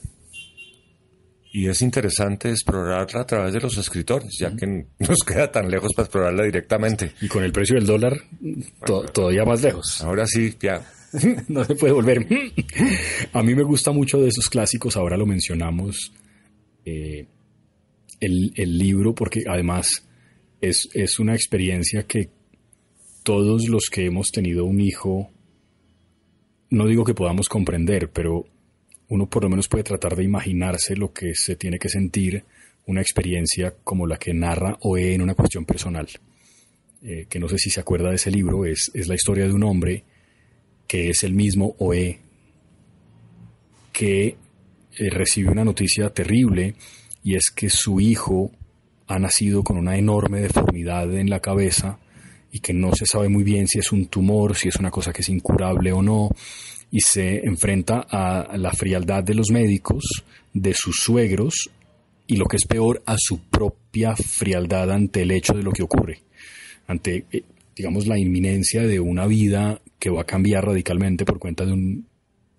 y 1.53 1.69
es 1.69 1.83
interesante 1.83 2.49
explorarla 2.51 3.21
a 3.21 3.27
través 3.27 3.53
de 3.53 3.61
los 3.61 3.77
escritores, 3.77 4.31
ya 4.41 4.57
que 4.57 4.87
nos 4.99 5.19
queda 5.23 5.53
tan 5.53 5.71
lejos 5.71 5.93
para 5.95 6.07
explorarla 6.07 6.45
directamente. 6.45 7.13
Y 7.21 7.29
con 7.29 7.45
el 7.45 7.53
precio 7.53 7.77
del 7.77 7.85
dólar, 7.87 8.15
to- 8.87 9.03
todavía 9.13 9.45
más 9.45 9.61
lejos. 9.63 10.01
Ahora 10.01 10.27
sí, 10.27 10.55
ya. 10.59 10.83
no 11.49 11.63
se 11.65 11.75
puede 11.75 11.93
volver. 11.93 12.27
A 13.35 13.43
mí 13.43 13.55
me 13.55 13.65
gusta 13.65 13.93
mucho 13.93 14.19
de 14.19 14.29
esos 14.29 14.49
clásicos, 14.49 14.97
ahora 14.97 15.19
lo 15.19 15.27
mencionamos, 15.27 16.11
eh, 16.87 17.27
el, 18.19 18.53
el 18.57 18.79
libro, 18.79 19.15
porque 19.15 19.45
además 19.47 20.09
es, 20.63 20.89
es 20.95 21.19
una 21.19 21.35
experiencia 21.35 22.05
que 22.05 22.31
todos 23.23 23.69
los 23.69 23.89
que 23.91 24.07
hemos 24.07 24.31
tenido 24.31 24.65
un 24.65 24.81
hijo, 24.81 25.31
no 26.71 26.87
digo 26.87 27.05
que 27.05 27.15
podamos 27.15 27.49
comprender, 27.49 28.11
pero 28.11 28.47
uno 29.09 29.29
por 29.29 29.43
lo 29.43 29.51
menos 29.51 29.69
puede 29.69 29.85
tratar 29.85 30.17
de 30.17 30.25
imaginarse 30.25 30.97
lo 30.97 31.13
que 31.13 31.35
se 31.35 31.57
tiene 31.57 31.79
que 31.79 31.89
sentir 31.89 32.45
una 32.87 33.01
experiencia 33.01 33.75
como 33.85 34.07
la 34.07 34.19
que 34.19 34.35
narra 34.35 34.77
Oe 34.81 35.15
en 35.15 35.23
una 35.23 35.35
cuestión 35.35 35.65
personal. 35.65 36.09
Eh, 37.03 37.27
que 37.29 37.39
no 37.39 37.49
sé 37.49 37.59
si 37.59 37.71
se 37.71 37.81
acuerda 37.81 38.11
de 38.11 38.17
ese 38.17 38.31
libro, 38.31 38.65
es, 38.65 38.91
es 38.95 39.09
la 39.09 39.15
historia 39.15 39.47
de 39.47 39.53
un 39.53 39.65
hombre 39.65 40.05
que 40.87 41.11
es 41.11 41.25
el 41.25 41.35
mismo 41.35 41.75
Oe, 41.79 42.21
que 43.93 44.37
eh, 44.99 45.11
recibe 45.11 45.51
una 45.51 45.65
noticia 45.65 46.11
terrible 46.11 46.75
y 47.23 47.35
es 47.35 47.51
que 47.51 47.71
su 47.71 48.01
hijo 48.01 48.51
ha 49.07 49.19
nacido 49.19 49.63
con 49.63 49.77
una 49.77 49.97
enorme 49.97 50.41
deformidad 50.41 51.15
en 51.15 51.29
la 51.29 51.41
cabeza 51.41 51.99
y 52.53 52.61
que 52.61 52.75
no 52.75 52.95
se 52.95 53.07
sabe 53.07 53.29
muy 53.29 53.43
bien 53.43 53.67
si 53.67 53.79
es 53.79 53.91
un 53.91 54.07
tumor, 54.07 54.55
si 54.55 54.69
es 54.69 54.77
una 54.77 54.91
cosa 54.91 55.13
que 55.13 55.23
es 55.23 55.29
incurable 55.31 55.91
o 55.91 56.03
no, 56.03 56.29
y 56.91 57.01
se 57.01 57.47
enfrenta 57.47 58.07
a 58.11 58.57
la 58.59 58.73
frialdad 58.73 59.25
de 59.25 59.35
los 59.35 59.51
médicos, 59.51 60.05
de 60.53 60.75
sus 60.75 60.97
suegros 61.01 61.71
y 62.27 62.37
lo 62.37 62.45
que 62.45 62.57
es 62.57 62.67
peor, 62.67 63.03
a 63.07 63.17
su 63.19 63.41
propia 63.41 64.15
frialdad 64.15 64.91
ante 64.91 65.23
el 65.23 65.31
hecho 65.31 65.55
de 65.55 65.63
lo 65.63 65.73
que 65.73 65.83
ocurre, 65.83 66.21
ante, 66.87 67.25
eh, 67.33 67.43
digamos, 67.75 68.07
la 68.07 68.19
inminencia 68.19 68.83
de 68.83 69.01
una 69.01 69.27
vida 69.27 69.81
que 69.99 70.11
va 70.11 70.23
a 70.23 70.27
cambiar 70.27 70.67
radicalmente 70.67 71.25
por 71.25 71.39
cuenta 71.39 71.65
de 71.65 71.73
un 71.73 72.07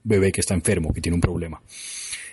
bebé 0.04 0.32
que 0.32 0.42
está 0.42 0.56
enfermo, 0.56 0.92
que 0.92 1.02
tiene 1.02 1.16
un 1.16 1.22
problema. 1.22 1.62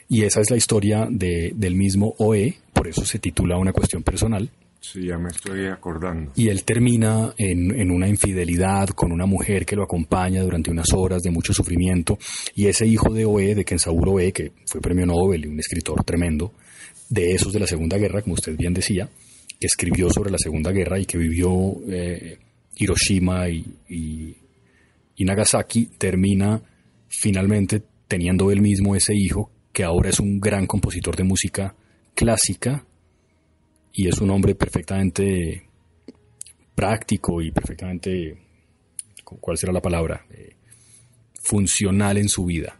Y 0.08 0.22
esa 0.22 0.40
es 0.40 0.50
la 0.50 0.56
historia 0.56 1.06
de, 1.08 1.52
del 1.54 1.76
mismo 1.76 2.14
OE, 2.18 2.56
por 2.72 2.88
eso 2.88 3.04
se 3.04 3.18
titula 3.18 3.58
Una 3.58 3.72
cuestión 3.72 4.02
personal. 4.02 4.50
Sí, 4.80 5.06
ya 5.06 5.18
me 5.18 5.28
estoy 5.28 5.66
acordando. 5.66 6.32
Y 6.36 6.48
él 6.48 6.64
termina 6.64 7.34
en, 7.36 7.78
en, 7.78 7.90
una 7.90 8.08
infidelidad 8.08 8.88
con 8.88 9.12
una 9.12 9.26
mujer 9.26 9.66
que 9.66 9.76
lo 9.76 9.82
acompaña 9.82 10.42
durante 10.42 10.70
unas 10.70 10.92
horas 10.94 11.20
de 11.22 11.30
mucho 11.30 11.52
sufrimiento. 11.52 12.18
Y 12.54 12.66
ese 12.66 12.86
hijo 12.86 13.12
de 13.12 13.26
Oe, 13.26 13.54
de 13.54 13.64
Kensaur 13.64 14.08
Oe, 14.08 14.32
que 14.32 14.52
fue 14.66 14.80
premio 14.80 15.04
Nobel 15.04 15.44
y 15.44 15.48
un 15.48 15.60
escritor 15.60 16.02
tremendo, 16.02 16.54
de 17.10 17.32
esos 17.32 17.52
de 17.52 17.60
la 17.60 17.66
Segunda 17.66 17.98
Guerra, 17.98 18.22
como 18.22 18.34
usted 18.34 18.56
bien 18.56 18.72
decía, 18.72 19.10
que 19.58 19.66
escribió 19.66 20.08
sobre 20.10 20.30
la 20.30 20.38
Segunda 20.38 20.72
Guerra 20.72 20.98
y 20.98 21.04
que 21.04 21.18
vivió 21.18 21.74
eh, 21.88 22.38
Hiroshima 22.76 23.50
y, 23.50 23.66
y, 23.86 24.36
y 25.16 25.24
Nagasaki, 25.24 25.90
termina 25.98 26.62
finalmente 27.08 27.82
teniendo 28.08 28.50
él 28.50 28.62
mismo 28.62 28.96
ese 28.96 29.12
hijo, 29.14 29.50
que 29.72 29.84
ahora 29.84 30.08
es 30.08 30.20
un 30.20 30.40
gran 30.40 30.66
compositor 30.66 31.16
de 31.16 31.24
música 31.24 31.74
clásica 32.14 32.86
y 33.92 34.08
es 34.08 34.18
un 34.20 34.30
hombre 34.30 34.54
perfectamente 34.54 35.66
práctico 36.74 37.42
y 37.42 37.50
perfectamente, 37.50 38.38
¿cuál 39.24 39.58
será 39.58 39.72
la 39.72 39.82
palabra? 39.82 40.24
Eh, 40.30 40.54
funcional 41.42 42.18
en 42.18 42.28
su 42.28 42.44
vida. 42.44 42.76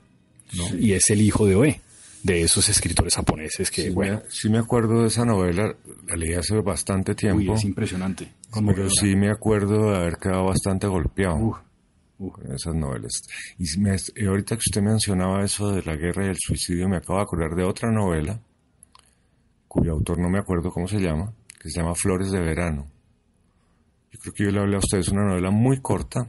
¿no? 0.57 0.69
Sí. 0.69 0.79
Y 0.81 0.93
es 0.93 1.11
el 1.11 1.21
hijo 1.21 1.47
de 1.47 1.57
Oe, 1.57 1.81
de 2.23 2.43
esos 2.43 2.69
escritores 2.69 3.15
japoneses 3.15 3.71
que, 3.71 3.85
sí, 3.85 3.91
bueno. 3.91 4.23
Me, 4.25 4.31
sí 4.31 4.49
me 4.49 4.59
acuerdo 4.59 5.03
de 5.03 5.09
esa 5.09 5.25
novela, 5.25 5.75
la 6.07 6.17
leí 6.17 6.35
hace 6.35 6.61
bastante 6.61 7.15
tiempo. 7.15 7.53
Uy, 7.53 7.59
es 7.59 7.65
impresionante. 7.65 8.33
Pero 8.53 8.91
sí 8.91 9.17
me 9.17 9.31
acuerdo 9.31 9.91
de 9.91 9.97
haber 9.97 10.17
quedado 10.17 10.47
bastante 10.47 10.87
golpeado. 10.87 11.37
Uh, 11.37 11.57
uh. 12.19 12.33
Con 12.33 12.53
esas 12.53 12.75
novelas. 12.75 13.13
Y 13.59 13.65
me, 13.81 13.97
ahorita 14.29 14.57
que 14.57 14.63
usted 14.67 14.83
mencionaba 14.83 15.43
eso 15.43 15.73
de 15.73 15.83
la 15.83 15.97
guerra 15.97 16.27
y 16.27 16.29
el 16.29 16.37
suicidio, 16.39 16.87
me 16.87 16.99
acabo 16.99 17.19
de 17.19 17.23
acordar 17.23 17.55
de 17.55 17.65
otra 17.65 17.91
novela 17.91 18.41
cuyo 19.71 19.93
autor 19.93 20.19
no 20.19 20.29
me 20.29 20.41
acuerdo 20.41 20.73
cómo 20.73 20.89
se 20.89 20.99
llama, 20.99 21.33
que 21.61 21.71
se 21.71 21.79
llama 21.79 21.95
Flores 21.95 22.33
de 22.33 22.41
Verano. 22.41 22.91
Yo 24.11 24.19
creo 24.19 24.35
que 24.35 24.45
yo 24.47 24.51
le 24.51 24.59
hablé 24.59 24.75
a 24.75 24.81
ustedes 24.81 25.11
una 25.11 25.25
novela 25.25 25.53
muy 25.53 25.81
corta 25.81 26.29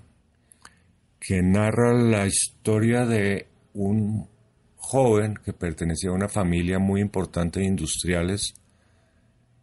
que 1.20 1.42
narra 1.42 1.92
la 1.92 2.28
historia 2.28 3.04
de 3.08 3.48
un 3.74 4.30
joven 4.76 5.40
que 5.44 5.54
pertenecía 5.54 6.12
a 6.12 6.14
una 6.14 6.30
familia 6.30 6.78
muy 6.78 7.02
importante 7.02 7.62
de 7.62 7.66
industriales 7.66 8.54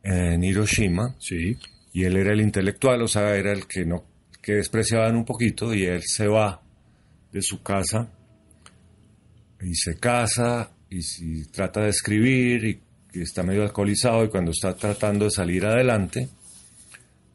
en 0.02 0.42
Hiroshima. 0.42 1.14
Sí. 1.20 1.56
Y 1.92 2.02
él 2.02 2.16
era 2.16 2.32
el 2.32 2.40
intelectual, 2.40 3.00
o 3.02 3.06
sea, 3.08 3.36
era 3.36 3.52
el 3.52 3.68
que 3.68 3.86
no 3.86 4.02
que 4.42 4.54
despreciaban 4.54 5.14
un 5.14 5.24
poquito 5.24 5.72
y 5.72 5.84
él 5.84 6.02
se 6.04 6.26
va 6.26 6.60
de 7.30 7.42
su 7.42 7.62
casa 7.62 8.10
y 9.60 9.72
se 9.74 10.00
casa 10.00 10.72
y 10.90 11.02
si 11.02 11.44
trata 11.50 11.82
de 11.82 11.90
escribir 11.90 12.64
y 12.64 12.88
que 13.12 13.22
está 13.22 13.42
medio 13.42 13.62
alcoholizado 13.62 14.24
y 14.24 14.28
cuando 14.28 14.50
está 14.50 14.74
tratando 14.74 15.24
de 15.26 15.30
salir 15.30 15.66
adelante, 15.66 16.28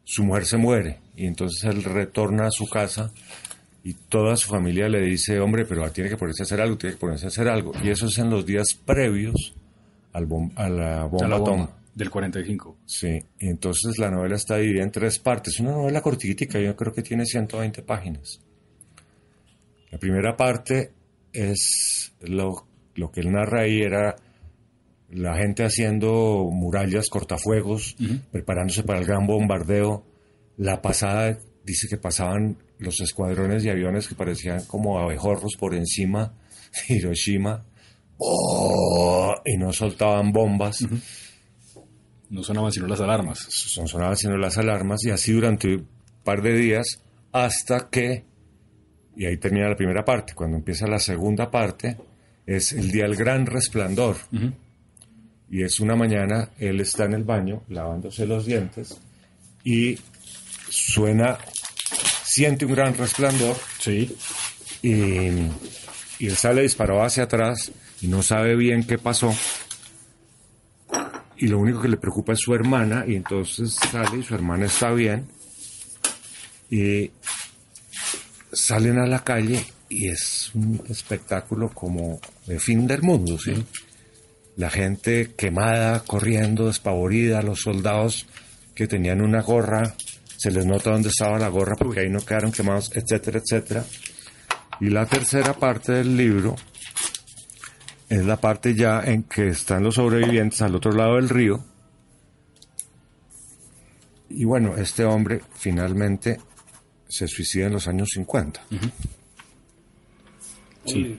su 0.04 0.22
mujer 0.24 0.46
se 0.46 0.56
muere 0.56 0.98
y 1.16 1.26
entonces 1.26 1.64
él 1.64 1.82
retorna 1.82 2.46
a 2.46 2.50
su 2.50 2.66
casa 2.66 3.12
y 3.82 3.94
toda 3.94 4.36
su 4.36 4.48
familia 4.48 4.88
le 4.88 5.00
dice, 5.00 5.38
hombre, 5.40 5.66
pero 5.66 5.90
tiene 5.92 6.08
que 6.08 6.16
ponerse 6.16 6.42
a 6.42 6.44
hacer 6.44 6.60
algo, 6.60 6.78
tiene 6.78 6.94
que 6.94 7.00
ponerse 7.00 7.26
a 7.26 7.28
hacer 7.28 7.48
algo. 7.48 7.72
Y 7.82 7.90
eso 7.90 8.06
es 8.06 8.18
en 8.18 8.30
los 8.30 8.46
días 8.46 8.68
previos 8.84 9.54
al 10.12 10.26
bom 10.26 10.50
a 10.56 10.68
la 10.68 11.04
bomba, 11.04 11.26
a 11.26 11.28
la 11.28 11.36
bomba. 11.36 11.70
Del 11.94 12.10
45. 12.10 12.78
Sí, 12.86 13.22
y 13.38 13.48
entonces 13.48 13.98
la 13.98 14.10
novela 14.10 14.36
está 14.36 14.56
dividida 14.56 14.82
en 14.82 14.90
tres 14.90 15.18
partes. 15.18 15.60
Una 15.60 15.72
novela 15.72 16.00
cortitica, 16.00 16.58
yo 16.58 16.74
creo 16.74 16.92
que 16.92 17.02
tiene 17.02 17.24
120 17.24 17.82
páginas. 17.82 18.40
La 19.90 19.98
primera 19.98 20.36
parte 20.36 20.90
es 21.32 22.12
lo, 22.20 22.66
lo 22.94 23.12
que 23.12 23.20
él 23.20 23.30
narra 23.30 23.62
ahí 23.62 23.80
era 23.80 24.16
la 25.14 25.36
gente 25.36 25.64
haciendo 25.64 26.48
murallas, 26.50 27.08
cortafuegos, 27.08 27.94
uh 28.00 28.02
-huh. 28.02 28.20
preparándose 28.32 28.82
para 28.82 28.98
el 28.98 29.06
gran 29.06 29.26
bombardeo. 29.26 30.04
La 30.56 30.82
pasada 30.82 31.38
dice 31.64 31.88
que 31.88 31.96
pasaban 31.96 32.58
los 32.78 33.00
escuadrones 33.00 33.62
de 33.62 33.70
aviones 33.70 34.08
que 34.08 34.16
parecían 34.16 34.64
como 34.66 34.98
abejorros 34.98 35.56
por 35.58 35.74
encima 35.74 36.34
de 36.88 36.96
Hiroshima 36.96 37.64
oh, 38.18 39.34
y 39.44 39.56
no 39.56 39.72
soltaban 39.72 40.32
bombas. 40.32 40.82
Uh 40.82 40.88
-huh. 40.88 41.02
No 42.30 42.42
sonaban 42.42 42.72
sino 42.72 42.88
las 42.88 43.00
alarmas. 43.00 43.46
No 43.78 43.86
sonaban 43.86 44.16
sino 44.16 44.36
las 44.36 44.58
alarmas 44.58 45.04
y 45.04 45.10
así 45.10 45.32
durante 45.32 45.76
un 45.76 45.88
par 46.24 46.42
de 46.42 46.54
días 46.54 47.00
hasta 47.30 47.88
que, 47.88 48.24
y 49.16 49.26
ahí 49.26 49.36
termina 49.36 49.68
la 49.68 49.76
primera 49.76 50.04
parte, 50.04 50.34
cuando 50.34 50.56
empieza 50.56 50.88
la 50.88 50.98
segunda 50.98 51.50
parte, 51.50 51.96
es 52.46 52.72
el 52.72 52.90
día 52.90 53.04
del 53.04 53.14
gran 53.14 53.46
resplandor. 53.46 54.16
Uh 54.32 54.36
-huh 54.36 54.52
y 55.50 55.62
es 55.62 55.80
una 55.80 55.94
mañana, 55.94 56.48
él 56.58 56.80
está 56.80 57.04
en 57.04 57.14
el 57.14 57.24
baño 57.24 57.62
lavándose 57.68 58.26
los 58.26 58.46
dientes 58.46 58.98
y 59.62 59.98
suena, 60.68 61.38
siente 62.24 62.64
un 62.66 62.72
gran 62.72 62.94
resplandor. 62.94 63.56
Sí. 63.78 64.16
Y, 64.82 64.90
y 66.18 66.26
él 66.26 66.36
sale 66.36 66.62
disparado 66.62 67.02
hacia 67.02 67.24
atrás 67.24 67.72
y 68.00 68.08
no 68.08 68.22
sabe 68.22 68.56
bien 68.56 68.84
qué 68.84 68.98
pasó. 68.98 69.34
Y 71.36 71.48
lo 71.48 71.58
único 71.58 71.80
que 71.80 71.88
le 71.88 71.96
preocupa 71.96 72.32
es 72.32 72.40
su 72.40 72.54
hermana 72.54 73.04
y 73.06 73.16
entonces 73.16 73.74
sale 73.74 74.18
y 74.18 74.22
su 74.22 74.34
hermana 74.34 74.66
está 74.66 74.92
bien. 74.92 75.26
Y 76.70 77.10
salen 78.52 78.98
a 78.98 79.06
la 79.06 79.22
calle 79.22 79.64
y 79.88 80.08
es 80.08 80.50
un 80.54 80.82
espectáculo 80.88 81.70
como 81.70 82.20
de 82.46 82.58
fin 82.58 82.86
del 82.86 83.02
mundo, 83.02 83.38
¿sí? 83.38 83.54
sí 83.54 83.83
la 84.56 84.70
gente 84.70 85.34
quemada, 85.36 86.00
corriendo, 86.00 86.66
despavorida, 86.66 87.42
los 87.42 87.60
soldados 87.62 88.26
que 88.74 88.86
tenían 88.86 89.20
una 89.20 89.42
gorra, 89.42 89.94
se 90.36 90.50
les 90.50 90.66
nota 90.66 90.90
dónde 90.90 91.08
estaba 91.08 91.38
la 91.38 91.48
gorra 91.48 91.76
porque 91.76 92.00
ahí 92.00 92.10
no 92.10 92.20
quedaron 92.20 92.52
quemados, 92.52 92.90
etcétera, 92.94 93.40
etcétera. 93.40 93.84
Y 94.80 94.90
la 94.90 95.06
tercera 95.06 95.54
parte 95.54 95.92
del 95.92 96.16
libro 96.16 96.56
es 98.08 98.24
la 98.24 98.36
parte 98.36 98.74
ya 98.74 99.00
en 99.00 99.24
que 99.24 99.48
están 99.48 99.82
los 99.82 99.94
sobrevivientes 99.94 100.60
al 100.62 100.74
otro 100.74 100.92
lado 100.92 101.16
del 101.16 101.28
río. 101.28 101.64
Y 104.28 104.44
bueno, 104.44 104.76
este 104.76 105.04
hombre 105.04 105.40
finalmente 105.54 106.40
se 107.08 107.28
suicida 107.28 107.66
en 107.66 107.72
los 107.72 107.86
años 107.86 108.08
50. 108.12 108.60
Uh 108.70 108.74
-huh. 108.74 108.90
Sí. 110.86 111.18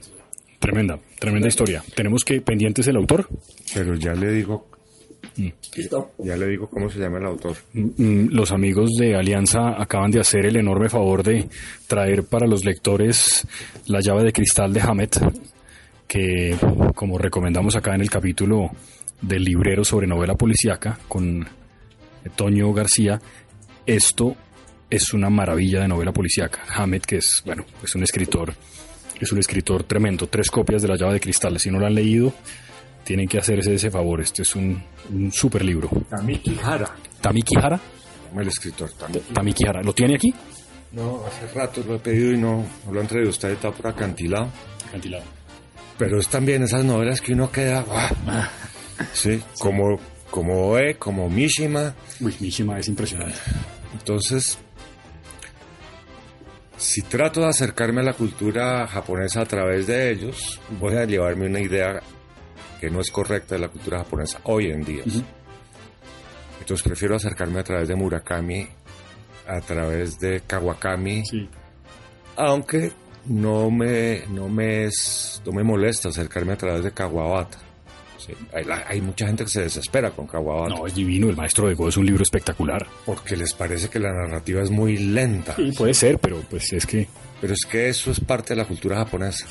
Tremenda, 0.65 0.97
tremenda 1.19 1.47
historia. 1.47 1.83
Tenemos 1.95 2.25
que 2.25 2.41
pendientes 2.41 2.87
el 2.87 2.95
autor. 2.95 3.29
Pero 3.71 3.93
ya 3.93 4.15
le 4.15 4.31
digo. 4.31 4.67
Mm. 5.37 5.49
Ya 6.23 6.35
le 6.35 6.47
digo 6.47 6.67
cómo 6.67 6.89
se 6.89 6.97
llama 6.97 7.19
el 7.19 7.27
autor. 7.27 7.55
Mm, 7.73 8.29
los 8.31 8.51
amigos 8.51 8.89
de 8.97 9.15
Alianza 9.15 9.79
acaban 9.79 10.09
de 10.09 10.19
hacer 10.19 10.47
el 10.47 10.55
enorme 10.55 10.89
favor 10.89 11.21
de 11.21 11.47
traer 11.85 12.23
para 12.23 12.47
los 12.47 12.65
lectores 12.65 13.45
la 13.85 13.99
llave 13.99 14.23
de 14.23 14.33
cristal 14.33 14.73
de 14.73 14.81
Hammett, 14.81 15.19
que 16.07 16.55
como 16.95 17.19
recomendamos 17.19 17.75
acá 17.75 17.93
en 17.93 18.01
el 18.01 18.09
capítulo 18.09 18.71
del 19.21 19.43
librero 19.43 19.85
sobre 19.85 20.07
novela 20.07 20.33
policíaca 20.33 20.97
con 21.07 21.45
Toño 22.35 22.73
García, 22.73 23.21
esto 23.85 24.35
es 24.89 25.13
una 25.13 25.29
maravilla 25.29 25.81
de 25.81 25.89
novela 25.89 26.11
policíaca. 26.11 26.61
Hammett, 26.69 27.05
que 27.05 27.17
es, 27.17 27.43
bueno, 27.45 27.65
es 27.83 27.93
un 27.93 28.01
escritor 28.01 28.55
es 29.19 29.31
un 29.31 29.39
escritor 29.39 29.83
tremendo. 29.83 30.27
Tres 30.27 30.49
copias 30.49 30.81
de 30.81 30.87
La 30.87 30.95
llave 30.95 31.13
de 31.13 31.19
cristal. 31.19 31.59
Si 31.59 31.71
no 31.71 31.79
lo 31.79 31.87
han 31.87 31.95
leído, 31.95 32.33
tienen 33.03 33.27
que 33.27 33.37
hacerse 33.37 33.73
ese 33.73 33.91
favor. 33.91 34.21
Este 34.21 34.41
es 34.41 34.55
un, 34.55 34.81
un 35.13 35.31
super 35.31 35.63
libro. 35.63 35.89
Tamiki 36.09 36.57
Hara. 36.63 36.95
Tamiki 37.21 37.55
Hara. 37.57 37.79
El 38.35 38.47
escritor 38.47 38.91
Tamiki. 38.91 39.33
Tamiki 39.33 39.67
Hara. 39.67 39.81
¿Lo 39.81 39.93
tiene 39.93 40.15
aquí? 40.15 40.33
No, 40.91 41.23
hace 41.25 41.47
rato 41.53 41.83
lo 41.87 41.95
he 41.95 41.99
pedido 41.99 42.31
y 42.31 42.37
no, 42.37 42.65
no 42.85 42.91
lo 42.91 43.01
han 43.01 43.07
traído. 43.07 43.29
Está 43.29 43.49
editado 43.49 43.73
por 43.73 43.87
acantilado. 43.87 44.49
Acantilado. 44.87 45.23
Pero 45.97 46.19
es 46.19 46.27
también 46.27 46.63
esas 46.63 46.83
novelas 46.83 47.21
que 47.21 47.33
uno 47.33 47.51
queda. 47.51 47.85
Ah, 48.27 48.49
sí, 49.13 49.41
como, 49.59 49.97
como 50.29 50.77
E, 50.77 50.95
como 50.95 51.29
Mishima. 51.29 51.93
Uy, 52.19 52.35
Mishima 52.39 52.79
es 52.79 52.87
impresionante. 52.87 53.37
Entonces, 53.93 54.57
si 56.77 57.01
trato 57.03 57.41
de 57.41 57.47
acercarme 57.47 58.01
a 58.01 58.05
la 58.05 58.13
cultura 58.13 58.87
japonesa 58.87 59.41
a 59.41 59.45
través 59.45 59.87
de 59.87 60.11
ellos, 60.11 60.59
voy 60.79 60.95
a 60.95 61.05
llevarme 61.05 61.47
una 61.47 61.59
idea 61.59 62.01
que 62.79 62.89
no 62.89 63.01
es 63.01 63.11
correcta 63.11 63.55
de 63.55 63.61
la 63.61 63.69
cultura 63.69 63.99
japonesa 63.99 64.39
hoy 64.43 64.67
en 64.67 64.83
día. 64.83 65.03
Uh 65.05 65.09
-huh. 65.09 65.23
Entonces 66.59 66.83
prefiero 66.83 67.15
acercarme 67.15 67.59
a 67.59 67.63
través 67.63 67.87
de 67.87 67.95
Murakami, 67.95 68.67
a 69.47 69.61
través 69.61 70.19
de 70.19 70.41
Kawakami, 70.41 71.23
sí. 71.25 71.47
aunque 72.35 72.91
no 73.25 73.69
me, 73.71 74.25
no, 74.27 74.49
me 74.49 74.85
es, 74.85 75.41
no 75.45 75.51
me 75.51 75.63
molesta 75.63 76.09
acercarme 76.09 76.53
a 76.53 76.57
través 76.57 76.83
de 76.83 76.91
Kawabata. 76.91 77.59
Sí, 78.25 78.33
Hay, 78.53 78.63
la- 78.63 78.85
hay 78.87 79.01
mucha 79.01 79.27
gente 79.27 79.43
que 79.43 79.49
se 79.49 79.61
desespera 79.61 80.09
con 80.11 80.25
Kawabata 80.27 80.73
No, 80.75 80.87
es 80.87 80.95
divino. 80.95 81.29
El 81.29 81.35
maestro 81.35 81.67
de 81.67 81.75
Go 81.75 81.89
es 81.89 81.97
un 81.97 82.05
libro 82.05 82.23
espectacular. 82.23 82.85
porque 83.05 83.35
les 83.37 83.53
parece 83.53 83.89
que 83.89 83.99
la 83.99 84.11
narrativa 84.13 84.61
es 84.63 84.71
muy 84.71 84.97
lenta. 84.97 85.55
Sí, 85.55 85.71
puede 85.77 85.93
ser, 85.93 86.17
pero 86.19 86.41
pues 86.49 86.71
es 86.73 86.85
que 86.85 87.07
Pero 87.41 87.53
es 87.53 87.65
que 87.69 87.89
eso 87.89 88.11
es 88.11 88.19
parte 88.19 88.53
de 88.55 88.61
la 88.61 88.65
cultura 88.65 88.97
japonesa. 88.97 89.45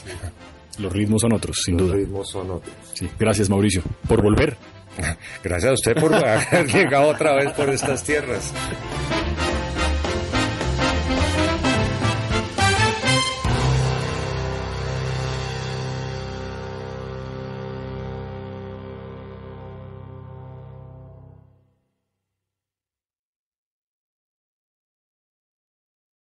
los 0.79 0.93
ritmos 0.93 1.21
son 1.23 1.33
otros, 1.35 1.57
sin 1.65 1.77
Los 1.77 1.87
duda. 1.87 1.97
ritmos 1.97 2.29
son 2.31 2.51
otros. 2.51 2.75
Sí. 2.95 3.09
Gracias, 3.19 3.49
Mauricio, 3.49 3.83
por 4.09 4.23
volver. 4.23 4.57
Gracias 5.45 5.71
a 5.71 5.75
usted 5.75 5.95
por 6.01 6.13
haber 6.15 6.67
llegado 6.67 7.09
otra 7.09 7.35
vez 7.37 7.53
por 7.53 7.69
estas 7.69 8.03
tierras. 8.03 8.53